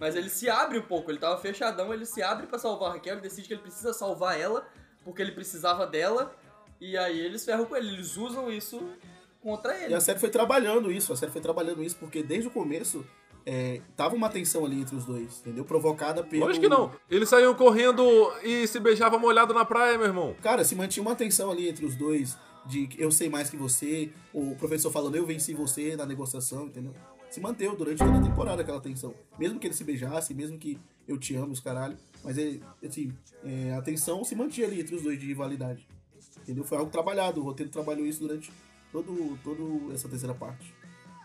[0.00, 2.92] Mas ele se abre um pouco, ele tava fechadão, ele se abre pra salvar a
[2.94, 4.66] Raquel, ele decide que ele precisa salvar ela,
[5.04, 6.34] porque ele precisava dela,
[6.80, 8.90] e aí eles ferram com ele, eles usam isso
[9.42, 9.94] contra E ele.
[9.94, 13.06] a série foi trabalhando isso, a série foi trabalhando isso, porque desde o começo
[13.46, 15.64] é, tava uma tensão ali entre os dois, entendeu?
[15.64, 16.46] Provocada pelo.
[16.46, 16.90] Lógico que não.
[17.08, 18.04] Eles saíam correndo
[18.42, 20.34] e se beijavam molhado na praia, meu irmão.
[20.42, 23.56] Cara, se mantinha uma tensão ali entre os dois, de que eu sei mais que
[23.56, 26.92] você, o professor falando eu venci você na negociação, entendeu?
[27.30, 29.14] Se manteve durante toda a temporada aquela tensão.
[29.38, 31.96] Mesmo que eles se beijassem, mesmo que eu te amo, os caralho.
[32.24, 33.12] Mas, é, assim,
[33.44, 35.86] é, a tensão se mantinha ali entre os dois de rivalidade.
[36.38, 36.64] Entendeu?
[36.64, 38.50] Foi algo trabalhado, o roteiro trabalhou isso durante
[38.92, 40.74] todo, todo essa terceira parte.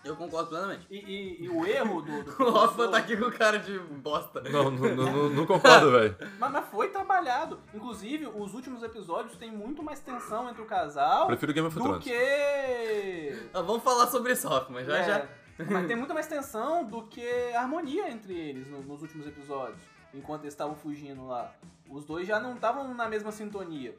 [0.04, 0.88] Eu concordo plenamente.
[0.90, 2.24] E, e- e o erro do.
[2.24, 4.42] do O Hoffman tá aqui com cara de bosta.
[4.42, 6.18] Não, não, não, não- não concordo, velho.
[6.40, 7.60] Mas, mas foi trabalhado.
[7.74, 11.84] Inclusive, os últimos episódios têm muito mais tensão entre o casal Prefiro Game of do
[11.84, 12.04] Thrones.
[12.04, 13.50] que.
[13.54, 15.26] Ah, vamos falar sobre isso, Hoffman, já É, já.
[15.70, 19.80] Mas tem muito mais tensão do que harmonia entre eles no- nos últimos episódios.
[20.14, 21.54] Enquanto eles estavam fugindo lá.
[21.88, 23.96] Os dois já não estavam na mesma sintonia.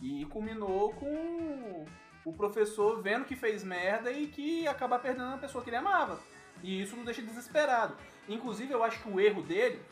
[0.00, 1.84] E culminou com
[2.24, 6.18] o professor vendo que fez merda e que acabar perdendo a pessoa que ele amava.
[6.62, 7.94] E isso nos deixa desesperado.
[8.28, 9.82] Inclusive, eu acho que o erro dele,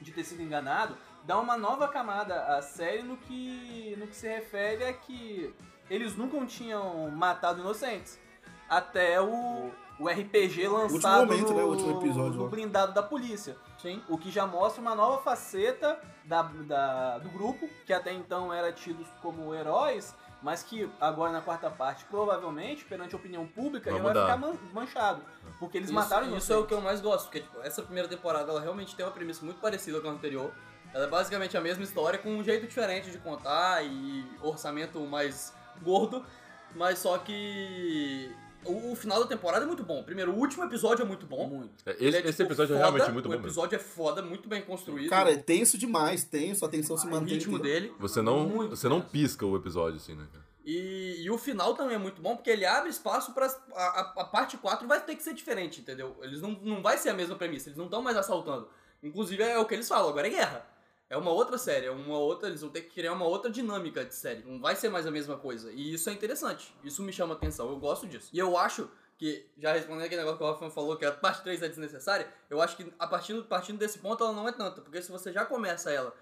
[0.00, 4.28] de ter sido enganado, dá uma nova camada à série no que, no que se
[4.28, 5.54] refere a que
[5.88, 8.20] eles nunca tinham matado inocentes.
[8.68, 11.62] Até o, o RPG lançado momento, no, né?
[11.62, 13.56] O último episódio no blindado da polícia.
[13.78, 14.02] Sim.
[14.08, 18.72] O que já mostra uma nova faceta da, da- do grupo, que até então era
[18.72, 24.00] tidos como heróis, mas que agora na quarta parte, provavelmente, perante a opinião pública, Vai
[24.00, 25.22] já vai ficar man- manchado.
[25.58, 28.08] Porque eles isso, mataram Isso é o que eu mais gosto, porque tipo, essa primeira
[28.08, 30.52] temporada ela realmente tem uma premissa muito parecida com a anterior.
[30.92, 35.54] Ela é basicamente a mesma história com um jeito diferente de contar e orçamento mais
[35.80, 36.24] gordo,
[36.74, 40.02] mas só que o, o final da temporada é muito bom.
[40.02, 41.46] Primeiro, o último episódio é muito bom.
[41.48, 41.82] Muito.
[41.86, 43.46] É, Ele Esse, é, esse tipo, episódio é foda, realmente muito O bom mesmo.
[43.46, 45.10] episódio é foda, muito bem construído.
[45.10, 47.34] Cara, é tenso demais, tenso, a tensão se o mantém.
[47.34, 47.72] ritmo entendeu?
[47.80, 47.94] dele.
[47.98, 50.26] Você não, Muito você não pisca o episódio, assim, né?
[50.32, 50.44] cara?
[50.64, 53.46] E, e o final também é muito bom, porque ele abre espaço pra.
[53.46, 56.16] A, a- a parte 4 vai ter que ser diferente, entendeu?
[56.22, 58.68] Eles não, não vai ser a mesma premissa, eles não estão mais assaltando.
[59.02, 60.64] Inclusive é o que eles falam, agora é guerra.
[61.12, 62.48] É uma outra série, é uma outra.
[62.48, 64.42] Eles vão ter que criar uma outra dinâmica de série.
[64.44, 65.70] Não vai ser mais a mesma coisa.
[65.70, 66.74] E isso é interessante.
[66.82, 67.68] Isso me chama atenção.
[67.68, 68.30] Eu gosto disso.
[68.32, 71.42] E eu acho que, já respondendo aquele negócio que o Rafa falou, que a parte
[71.42, 74.80] 3 é desnecessária, eu acho que a partir, partindo desse ponto ela não é tanta.
[74.80, 76.14] Porque se você já começa ela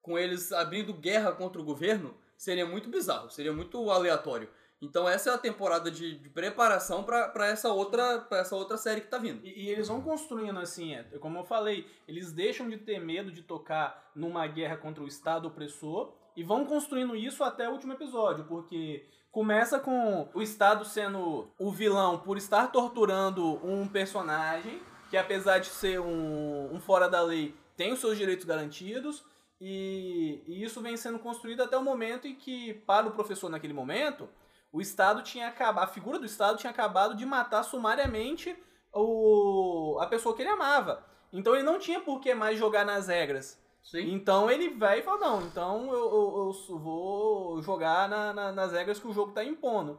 [0.00, 4.48] com eles abrindo guerra contra o governo, seria muito bizarro, seria muito aleatório.
[4.80, 8.76] Então essa é a temporada de, de preparação pra pra essa outra para essa outra
[8.76, 9.44] série que tá vindo.
[9.44, 13.32] E, e eles vão construindo assim, é, como eu falei, eles deixam de ter medo
[13.32, 17.94] de tocar numa guerra contra o Estado opressor e vão construindo isso até o último
[17.94, 25.16] episódio, porque começa com o Estado sendo o vilão por estar torturando um personagem que
[25.16, 29.24] apesar de ser um, um fora da lei tem os seus direitos garantidos
[29.60, 33.72] E, e isso vem sendo construído até o momento em que, para o professor naquele
[33.72, 34.28] momento,
[34.76, 38.56] o Estado tinha acabado, a figura do Estado tinha acabado de matar sumariamente
[38.92, 41.04] o, a pessoa que ele amava.
[41.32, 43.58] Então ele não tinha por que mais jogar nas regras.
[43.82, 44.12] Sim.
[44.12, 48.72] Então ele vai e fala, não, então eu, eu- eu vou jogar na- na- nas
[48.72, 49.98] regras que o jogo tá impondo.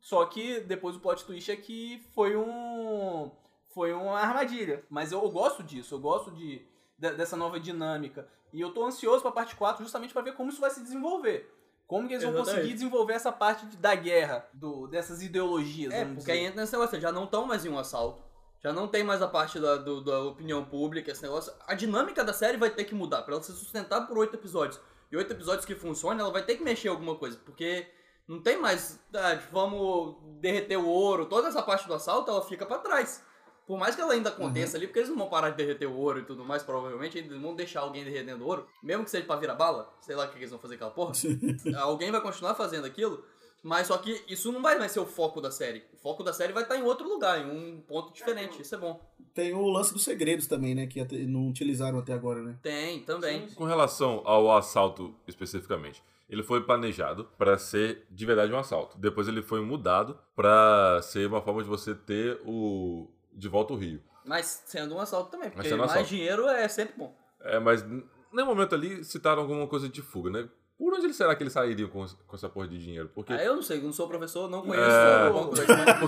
[0.00, 3.30] Só que depois o plot twist é que foi um.
[3.74, 4.84] Foi uma armadilha.
[4.88, 6.66] Mas eu, eu gosto disso, eu gosto de,
[6.98, 8.28] de- dessa nova dinâmica.
[8.52, 11.52] E eu tô ansioso pra parte 4 justamente pra ver como isso vai se desenvolver.
[11.88, 12.54] Como que eles vão Exatamente.
[12.60, 16.72] conseguir desenvolver essa parte de- da guerra, do, dessas ideologias, É, porque aí entra nesse
[16.74, 18.22] negócio, já não estão mais em um assalto.
[18.62, 21.52] Já não tem mais a parte da, do- da opinião pública, esse negócio.
[21.66, 23.22] A dinâmica da série vai ter que mudar.
[23.22, 24.78] Pra ela se sustentar por oito episódios.
[25.10, 27.38] E oito episódios que funcionam, ela vai ter que mexer em alguma coisa.
[27.44, 27.86] Porque
[28.26, 29.00] não tem mais.
[29.14, 31.24] ah, vamos derreter o ouro.
[31.26, 33.24] Toda essa parte do assalto, ela fica pra trás.
[33.68, 35.94] Por mais que ela ainda aconteça ali, porque eles não vão parar de derreter o
[35.94, 39.26] ouro e tudo mais, provavelmente, eles vão deixar alguém derretendo o ouro, mesmo que seja
[39.26, 41.12] pra virar bala, sei lá o que eles vão fazer com aquela porra.
[41.78, 43.22] alguém vai continuar fazendo aquilo,
[43.62, 45.84] mas só que isso não vai mais ser o foco da série.
[45.92, 48.62] O foco da série vai estar em outro lugar, em um ponto diferente.
[48.62, 48.98] Isso é bom.
[49.34, 50.86] Tem o lance dos segredos também, né?
[50.86, 52.56] Que não utilizaram até agora, né?
[52.62, 53.48] Tem, também.
[53.50, 58.96] Com relação ao assalto especificamente, ele foi planejado para ser de verdade um assalto.
[58.96, 63.76] Depois ele foi mudado para ser uma forma de você ter o de volta o
[63.76, 64.02] Rio.
[64.24, 66.08] Mas sendo um assalto também, porque sendo um mais assalto.
[66.10, 67.14] dinheiro é sempre bom.
[67.40, 70.48] É, mas n- nenhum momento ali citaram alguma coisa de fuga, né?
[70.76, 73.10] Por onde será que eles sairiam com, com essa porra de dinheiro?
[73.14, 75.30] Porque Ah, eu não sei, eu não sou professor, não conheço É.
[75.30, 75.50] o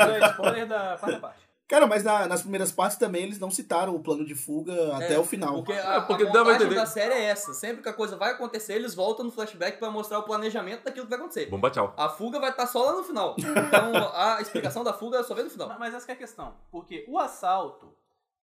[0.03, 1.50] é spoiler da quarta parte.
[1.71, 5.17] Cara, mas na- nas primeiras partes também eles não citaram o plano de fuga até
[5.19, 5.55] o final.
[5.55, 7.55] Porque É, a, porque a dá pra montagem da série é essa.
[7.55, 11.07] Sempre que a coisa vai acontecer, eles voltam no flashback pra mostrar o planejamento daquilo
[11.07, 11.47] que vai acontecer.
[11.47, 11.95] bomba tchau.
[11.97, 13.37] A fuga vai estar só lá no final.
[13.39, 15.69] Então a explicação da fuga só vem no final.
[15.69, 16.57] Ma- Mas essa que é a questão.
[16.73, 17.95] Porque o assalto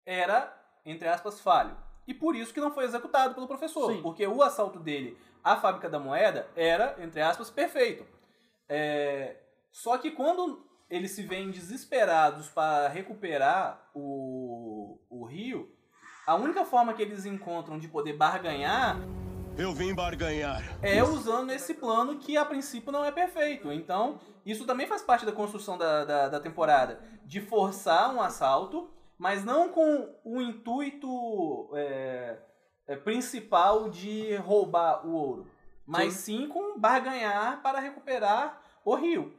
[0.06, 1.76] era, entre aspas, falho.
[2.06, 3.90] E por isso que não foi executado pelo professor.
[3.92, 4.02] Sim.
[4.02, 8.06] Porque o assalto dele à fábrica da moeda era, entre aspas, perfeito.
[8.68, 9.36] É,
[9.72, 15.70] Só que quando eles se veem desesperados para recuperar o, o rio,
[16.26, 18.98] a única forma que eles encontram de poder barganhar
[19.56, 20.62] Eu vim barganhar.
[20.82, 23.72] é usando esse plano que a princípio não é perfeito.
[23.72, 27.00] Então, isso também faz parte da construção da, da, da temporada.
[27.24, 32.38] De forçar um assalto, mas não com o intuito é,
[32.86, 35.46] é, principal de roubar o ouro.
[35.86, 39.32] Mas sim com barganhar para recuperar o rio.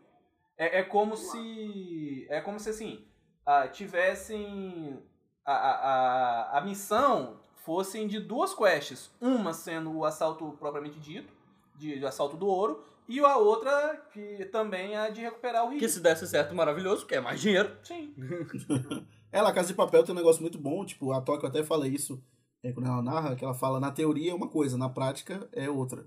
[0.57, 2.25] É, é como se.
[2.29, 3.05] É como se assim.
[3.45, 4.99] ah, tivessem.
[5.45, 9.11] A, a, a, a missão fossem de duas quests.
[9.21, 11.31] Uma sendo o assalto propriamente dito,
[11.75, 15.69] de, de assalto do ouro, e a outra que também é a de recuperar o
[15.69, 15.79] rio.
[15.79, 17.75] Que se desse certo, maravilhoso, que é mais dinheiro.
[17.83, 18.13] Sim.
[19.29, 21.85] É, La Casa de Papel tem um negócio muito bom, tipo, a Tóquio até fala
[21.85, 22.23] isso
[22.63, 25.69] é, quando ela narra, que ela fala, na teoria é uma coisa, na prática é
[25.69, 26.05] outra.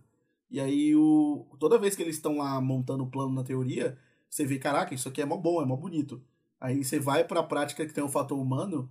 [0.50, 3.96] E aí, o, toda vez que eles estão lá montando o plano na teoria,
[4.30, 6.22] você vê, caraca, isso aqui é mó bom, é mó bonito.
[6.60, 8.90] Aí você vai pra prática que tem o fator humano,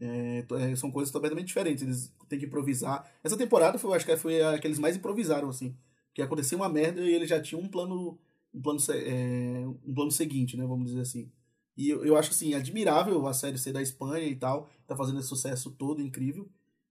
[0.00, 3.06] é, é, são coisas completamente diferentes, eles têm que improvisar.
[3.22, 5.76] Essa temporada foi, acho que foi a que eles mais improvisaram, assim.
[6.14, 8.18] Que acontecia uma merda e eles já tinham um plano,
[8.54, 11.30] um plano, é, um plano seguinte, né, vamos dizer assim.
[11.76, 15.20] E eu, eu acho assim, admirável a série ser da Espanha e tal, tá fazendo
[15.20, 16.48] esse sucesso todo incrível.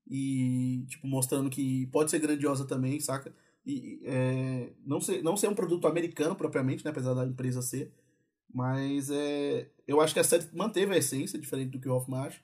[0.08, 3.32] E, tipo, mostrando que pode ser grandiosa também, saca?
[3.64, 6.90] E é, não, ser, não ser um produto americano propriamente, né?
[6.90, 7.92] Apesar da empresa ser.
[8.52, 12.20] Mas é, eu acho que a série manteve a essência, diferente do que o Hoffman
[12.20, 12.40] acha.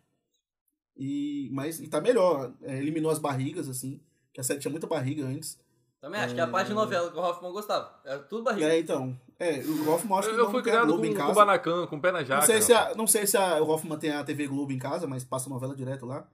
[0.96, 2.54] E, mas e tá melhor.
[2.62, 4.00] É, eliminou as barrigas, assim.
[4.32, 5.58] Que a série tinha muita barriga antes.
[6.00, 8.00] Também acho que é a parte de novela que o Hoffman gostava.
[8.04, 8.68] Era tudo barriga.
[8.68, 9.18] É, então.
[9.38, 11.34] É, o Hoffman acho que Eu não fui criado Globo com, em com casa.
[11.34, 12.40] Banacan, com pé na jaca.
[12.40, 14.78] Não sei, se a, não sei se a, o Hoffman tem a TV Globo em
[14.78, 16.28] casa, mas passa novela direto lá.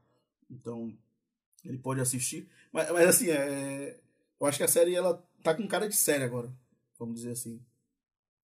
[0.51, 0.93] Então,
[1.65, 2.49] ele pode assistir.
[2.73, 3.99] Mas, mas assim, é,
[4.43, 6.53] eu acho que a série ela tá com cara de série agora.
[6.99, 7.61] Vamos dizer assim.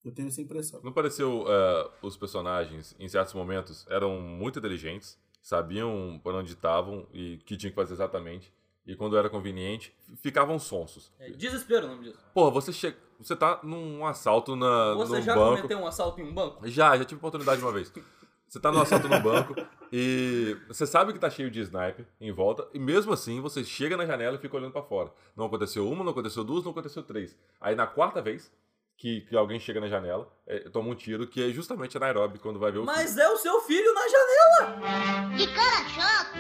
[0.05, 0.81] Eu tenho essa impressão.
[0.83, 7.07] Não pareceu eh, os personagens, em certos momentos, eram muito inteligentes, sabiam por onde estavam
[7.13, 8.53] e o que tinham que fazer exatamente.
[8.87, 11.13] E quando era conveniente, ficavam sonsos.
[11.19, 12.19] É, desespero o nome disso.
[12.33, 12.95] Porra, você, che...
[13.19, 15.57] você tá num assalto na, Você num já banco.
[15.57, 16.67] cometeu um assalto em um banco?
[16.69, 17.93] Já, já tive oportunidade uma vez.
[18.49, 19.55] Você tá num assalto no banco
[19.93, 23.97] e você sabe que tá cheio de sniper em volta e mesmo assim você chega
[23.97, 25.13] na janela e fica olhando pra fora.
[25.37, 27.37] Não aconteceu uma, não aconteceu duas, não aconteceu três.
[27.61, 28.51] Aí na quarta vez
[28.97, 32.39] que, que alguém chega na janela, é, toma um tiro que é justamente a Nairobi
[32.39, 35.37] quando vai ver o Mas é o seu filho na janela!
[35.37, 36.39] Que cara chato!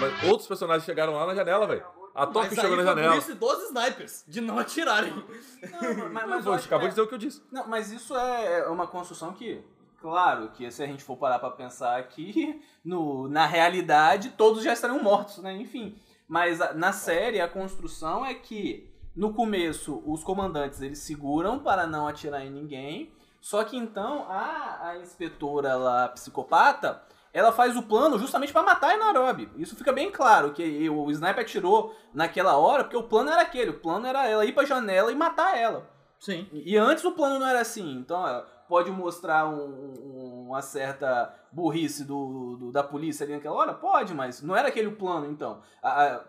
[0.00, 1.84] Mas outros personagens chegaram lá na janela, velho.
[2.14, 3.16] A Mas aí chegou na janela.
[3.18, 5.12] isso dos snipers, de não atirarem.
[5.12, 7.42] Não, mas, Mas, mas acabou é- de dizer o que eu disse.
[7.52, 9.62] Não, mas isso é uma construção que,
[10.10, 14.72] claro, que se a gente for parar pra pensar aqui, no, na realidade, todos já
[14.72, 15.52] estariam mortos, né?
[15.56, 15.98] Enfim.
[16.28, 21.88] Mas a- na série a construção é que no começo os comandantes eles seguram para
[21.88, 23.12] não atirar em ninguém.
[23.40, 27.02] Só que então a, a inspetora lá psicopata
[27.32, 29.50] ela faz o plano justamente para matar a Nairobi.
[29.56, 33.70] Isso fica bem claro que o sniper atirou naquela hora porque o plano era aquele.
[33.70, 35.88] O plano era ela ir pra janela e matar ela.
[36.18, 36.48] Sim.
[36.52, 37.92] E antes o plano não era assim.
[37.98, 43.56] Então é, pode mostrar um- um- uma certa burrice do, do- da polícia ali naquela
[43.56, 43.74] hora?
[43.74, 45.60] Pode, mas não era aquele o plano então.
[45.82, 46.24] A- a-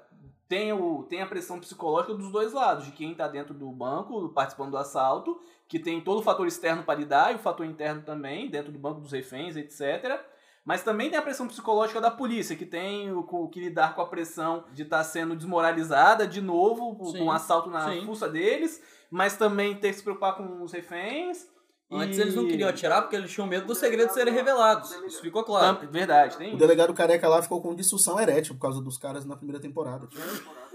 [0.48, 4.30] tem, o, tem a pressão psicológica dos dois lados, de quem tá dentro do banco
[4.30, 8.02] participando do assalto, que tem todo o fator externo para lidar e o fator interno
[8.02, 10.22] também, dentro do banco dos reféns, etc.
[10.64, 14.02] Mas também tem a pressão psicológica da polícia, que tem o, o que lidar com
[14.02, 18.06] a pressão de estar sendo desmoralizada de novo, com um assalto na sim.
[18.06, 18.82] fuça deles,
[19.12, 21.46] mas também ter que se preocupar com os reféns.
[21.90, 24.92] Antes e- eles não queriam atirar porque eles tinham medo dos segredos serem revelados.
[25.06, 25.78] Isso ficou claro.
[25.78, 29.24] Tam- Verdade, tem O delegado careca lá ficou com disfunção erétil por causa dos caras
[29.26, 30.08] na primeira temporada.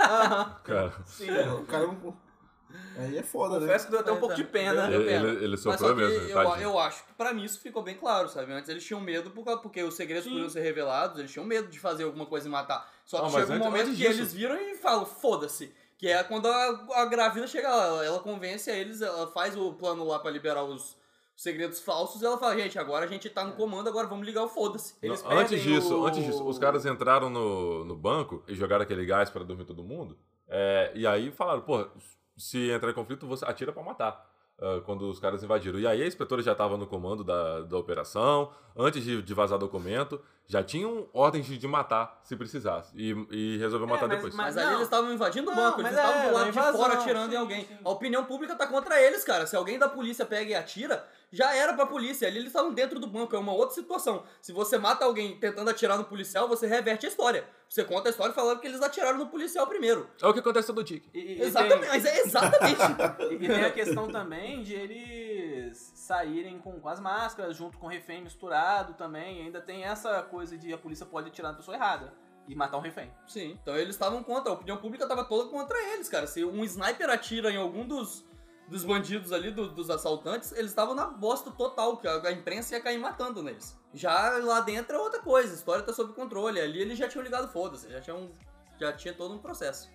[0.01, 1.31] Aham, Cara, sim.
[1.31, 2.17] O cara não.
[2.99, 3.67] Aí é foda, né?
[3.67, 4.87] Confesso que deu até um pouco de pena.
[4.89, 5.29] Deu ele, pena.
[5.29, 8.31] ele, ele Mas sofreu mesmo, eu, eu acho que pra mim isso ficou bem claro,
[8.31, 8.51] sabe?
[8.51, 10.31] Antes eles tinham medo por causa- porque os segredos Sim.
[10.31, 12.91] podiam ser revelados, eles tinham medo de fazer alguma coisa e matar.
[13.05, 15.75] Só que Não, chega um antes- momento antes que disso- eles viram e falam, foda-se.
[15.99, 19.57] Que é quando a, a gravida chega lá, ela, ela convence a eles, ela faz
[19.57, 20.97] o plano lá pra liberar os
[21.37, 24.45] segredos falsos e ela fala, gente, agora a gente tá no comando, agora vamos ligar
[24.45, 24.95] o foda-se.
[25.03, 28.83] Eles Não, antes disso, o- antes disso, os caras entraram no, no banco e jogaram
[28.83, 30.17] aquele gás pra dormir todo mundo.
[30.49, 31.87] é, e aí falaram, pô,
[32.37, 34.31] se entrar em conflito, você atira pra matar.
[34.61, 35.79] ah, quando os caras invadiram.
[35.81, 39.59] E aí a inspetora já estava no comando da, da operação, antes de, de vazar
[39.59, 42.93] documento, já tinham ordens de, matar se precisasse.
[42.95, 44.35] E, e resolveu É, matar mas- depois.
[44.35, 44.73] Mas, Mas ali não.
[44.75, 46.81] eles estavam invadindo o Não, banco, eles mas estavam é, do lado uma de invasão,
[46.81, 47.65] fora atirando sim, em alguém.
[47.67, 47.79] sim.
[47.85, 49.47] A opinião pública tá contra eles, cara.
[49.47, 52.29] Se alguém da polícia pega e atira, já era pra polícia.
[52.29, 54.25] Ali eles estavam dentro do banco, é uma outra situação.
[54.43, 57.49] Se você mata alguém tentando atirar no policial, você reverte a história.
[57.69, 60.07] Você conta a história falando que eles atiraram no policial primeiro.
[60.21, 61.09] É o que acontece todo tique.
[61.15, 62.77] E, e- e Exatamente, mas é exatamente.
[63.17, 67.87] tem, e tem a questão também de eles saírem com, com as máscaras, junto com
[67.87, 69.39] o refém misturado também.
[69.39, 72.13] E ainda tem essa coisa de a polícia pode atirar na pessoa errada
[72.49, 73.13] e matar um refém.
[73.27, 76.27] Sim, então eles estavam contra, a opinião pública tava toda contra eles, cara.
[76.27, 78.25] Se um sniper atira em algum dos,
[78.69, 82.75] dos bandidos ali, do- dos assaltantes, eles estavam na bosta total, que a, a imprensa
[82.75, 83.79] ia cair matando neles.
[83.95, 86.61] Já lá dentro é outra coisa, a história tá sob controle.
[86.61, 88.31] Ali eles já tinham ligado foda-se, já tinham.
[88.81, 89.89] Já tinha todo um processo.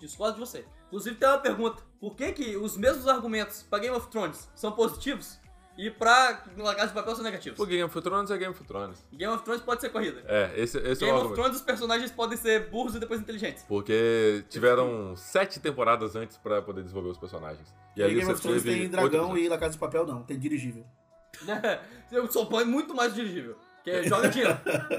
[0.00, 0.66] Discordo de você.
[0.86, 4.72] Inclusive tem uma pergunta: por que, que os mesmos argumentos pra Game of Thrones são
[4.72, 5.38] positivos
[5.78, 7.56] e pra La Casa de Papel são negativos?
[7.56, 8.98] Porque Game of Thrones é Game of Thrones.
[9.12, 10.22] Game of Thrones pode ser corrida.
[10.26, 11.34] É, esse, esse é o Game of argumento.
[11.34, 13.64] Thrones os personagens podem ser burros e depois inteligentes.
[13.66, 17.72] Porque tiveram sete temporadas antes pra poder desenvolver os personagens.
[17.96, 20.22] E E ali Game você of Thrones tem dragão e La Casa de Papel não,
[20.22, 20.84] tem dirigível.
[22.12, 23.56] Eu suponho muito mais dirigível.
[23.82, 24.56] Que joga dinheiro.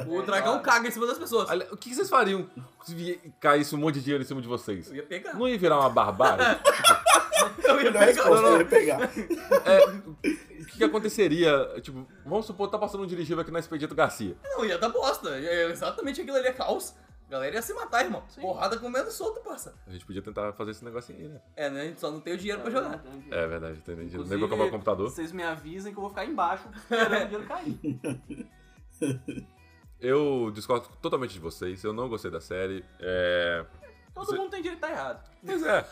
[0.08, 1.50] O dragão caga em cima das pessoas.
[1.50, 2.50] Ali- O que vocês fariam
[2.84, 4.90] se caísse um monte de dinheiro em cima de vocês?
[4.90, 5.34] Eu ia pegar.
[5.36, 6.44] Não ia virar uma barbárie?
[7.64, 8.24] Eu ia Melhor pegar.
[8.24, 9.10] resposta, eu ia pegar.
[9.66, 11.80] É, que, que aconteceria?
[11.82, 14.36] Tipo, vamos supor que tá passando um dirigível aqui na Expedito Garcia.
[14.44, 15.30] Não, ia dar bosta.
[15.30, 16.96] É exatamente aquilo ali é caos.
[17.28, 18.24] A galera ia se matar, irmão.
[18.40, 19.74] Porrada comendo solto, parça.
[19.88, 21.42] A gente podia tentar fazer esse negocinho aí, né?
[21.56, 21.82] É, né?
[21.82, 23.04] A gente só não tem o dinheiro pra jogar.
[23.32, 24.18] É verdade, entendi.
[24.18, 25.10] Nem vou comprar o computador.
[25.10, 27.80] Vocês me avisem que eu vou ficar embaixo esperando o dinheiro cair.
[30.00, 32.84] Eu discordo totalmente de vocês, eu não gostei da série.
[33.00, 33.66] É.
[34.14, 35.30] Todo Você- mundo tem direito a estar errado.
[35.46, 35.86] Pois é.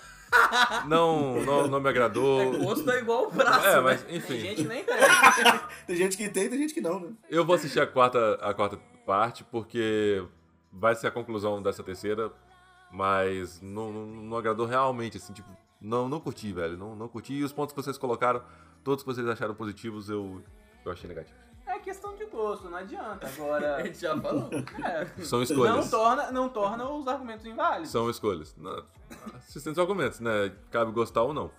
[0.85, 2.41] Não, não, não me agradou.
[2.41, 3.81] É, gosto é igual o braço, É, né?
[3.81, 4.39] mas Tem enfim.
[4.39, 4.95] gente que nem tem.
[5.87, 7.09] Tem gente que tem, tem gente que não, né?
[7.29, 10.23] Eu vou assistir a quarta, a quarta parte, porque
[10.71, 12.31] vai ser a conclusão dessa terceira,
[12.91, 15.49] mas não, não, não agradou realmente, assim, tipo,
[15.81, 16.77] não, não curti, velho.
[16.77, 17.33] Não, não curti.
[17.33, 18.41] E os pontos que vocês colocaram,
[18.83, 20.41] todos que vocês acharam positivos, eu,
[20.85, 21.37] eu achei negativo.
[21.65, 23.25] É questão de gosto, não adianta.
[23.27, 24.49] A Agora, gente já falou.
[24.83, 25.89] é, São não escolhas.
[25.89, 27.89] torna, não torna os argumentos inválidos.
[27.89, 28.53] São escolhas.
[28.57, 28.83] Não,
[29.51, 30.53] Assistendo os argumentos, né?
[30.71, 31.51] Cabe gostar ou não.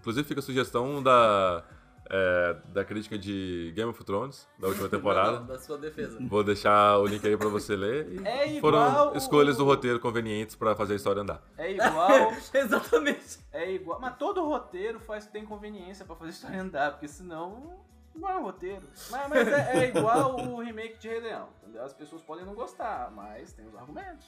[0.00, 1.64] Inclusive fica a sugestão da,
[2.10, 5.40] é, da crítica de Game of Thrones, da última temporada.
[5.40, 6.18] Da sua defesa.
[6.20, 8.06] Vou deixar o link aí pra você ler.
[8.12, 11.42] E É igual foram o- escolhas do roteiro convenientes pra fazer a história andar.
[11.56, 13.38] É igual, Exatamente.
[13.50, 13.98] é igual.
[13.98, 17.80] Mas todo roteiro faz tem conveniência pra fazer a história andar, porque senão
[18.14, 18.82] não é um roteiro.
[19.10, 21.82] Mas, mas é, é igual o remake de Rei Leão, entendeu?
[21.82, 24.26] As pessoas podem não gostar, mas tem os argumentos.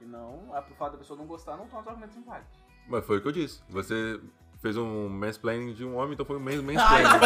[0.00, 2.50] E não, a- o fato da pessoa não gostar não torna os argumentos inválidos.
[2.88, 3.60] Mas foi o que eu disse.
[3.68, 4.20] Você
[4.60, 7.20] fez um mansplaining de um homem, então foi um man- mansplaining.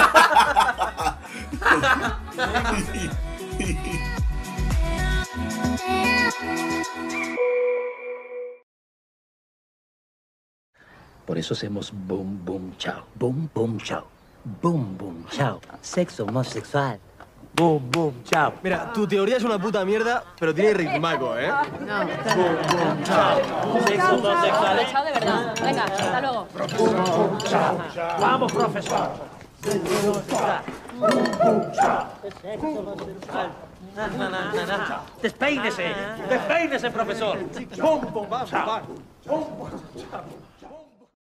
[11.27, 13.07] Por eso hacemos boom, boom, chao.
[13.14, 14.07] Boom, boom, chao.
[14.62, 15.61] Boom, boom, chao.
[15.81, 16.99] Sexo homosexual.
[17.57, 18.53] Boom, boom, chao.
[18.65, 21.49] Mira, tu teoría es una puta mierda, pero tiene ritmaco, ¿eh?
[21.87, 21.99] No,
[22.35, 23.41] Boom, boom, chao.
[23.87, 24.91] Sexo, no sexuales.
[24.91, 25.55] Chao, de verdad.
[25.63, 26.47] Venga, hasta luego.
[26.47, 27.79] Profesor, chao.
[28.21, 29.11] Vamos, profesor.
[35.23, 35.95] Despeínese,
[36.29, 37.39] despeínese, profesor.
[37.81, 38.47] Bum, bum, bum,
[39.27, 40.44] bum, bum,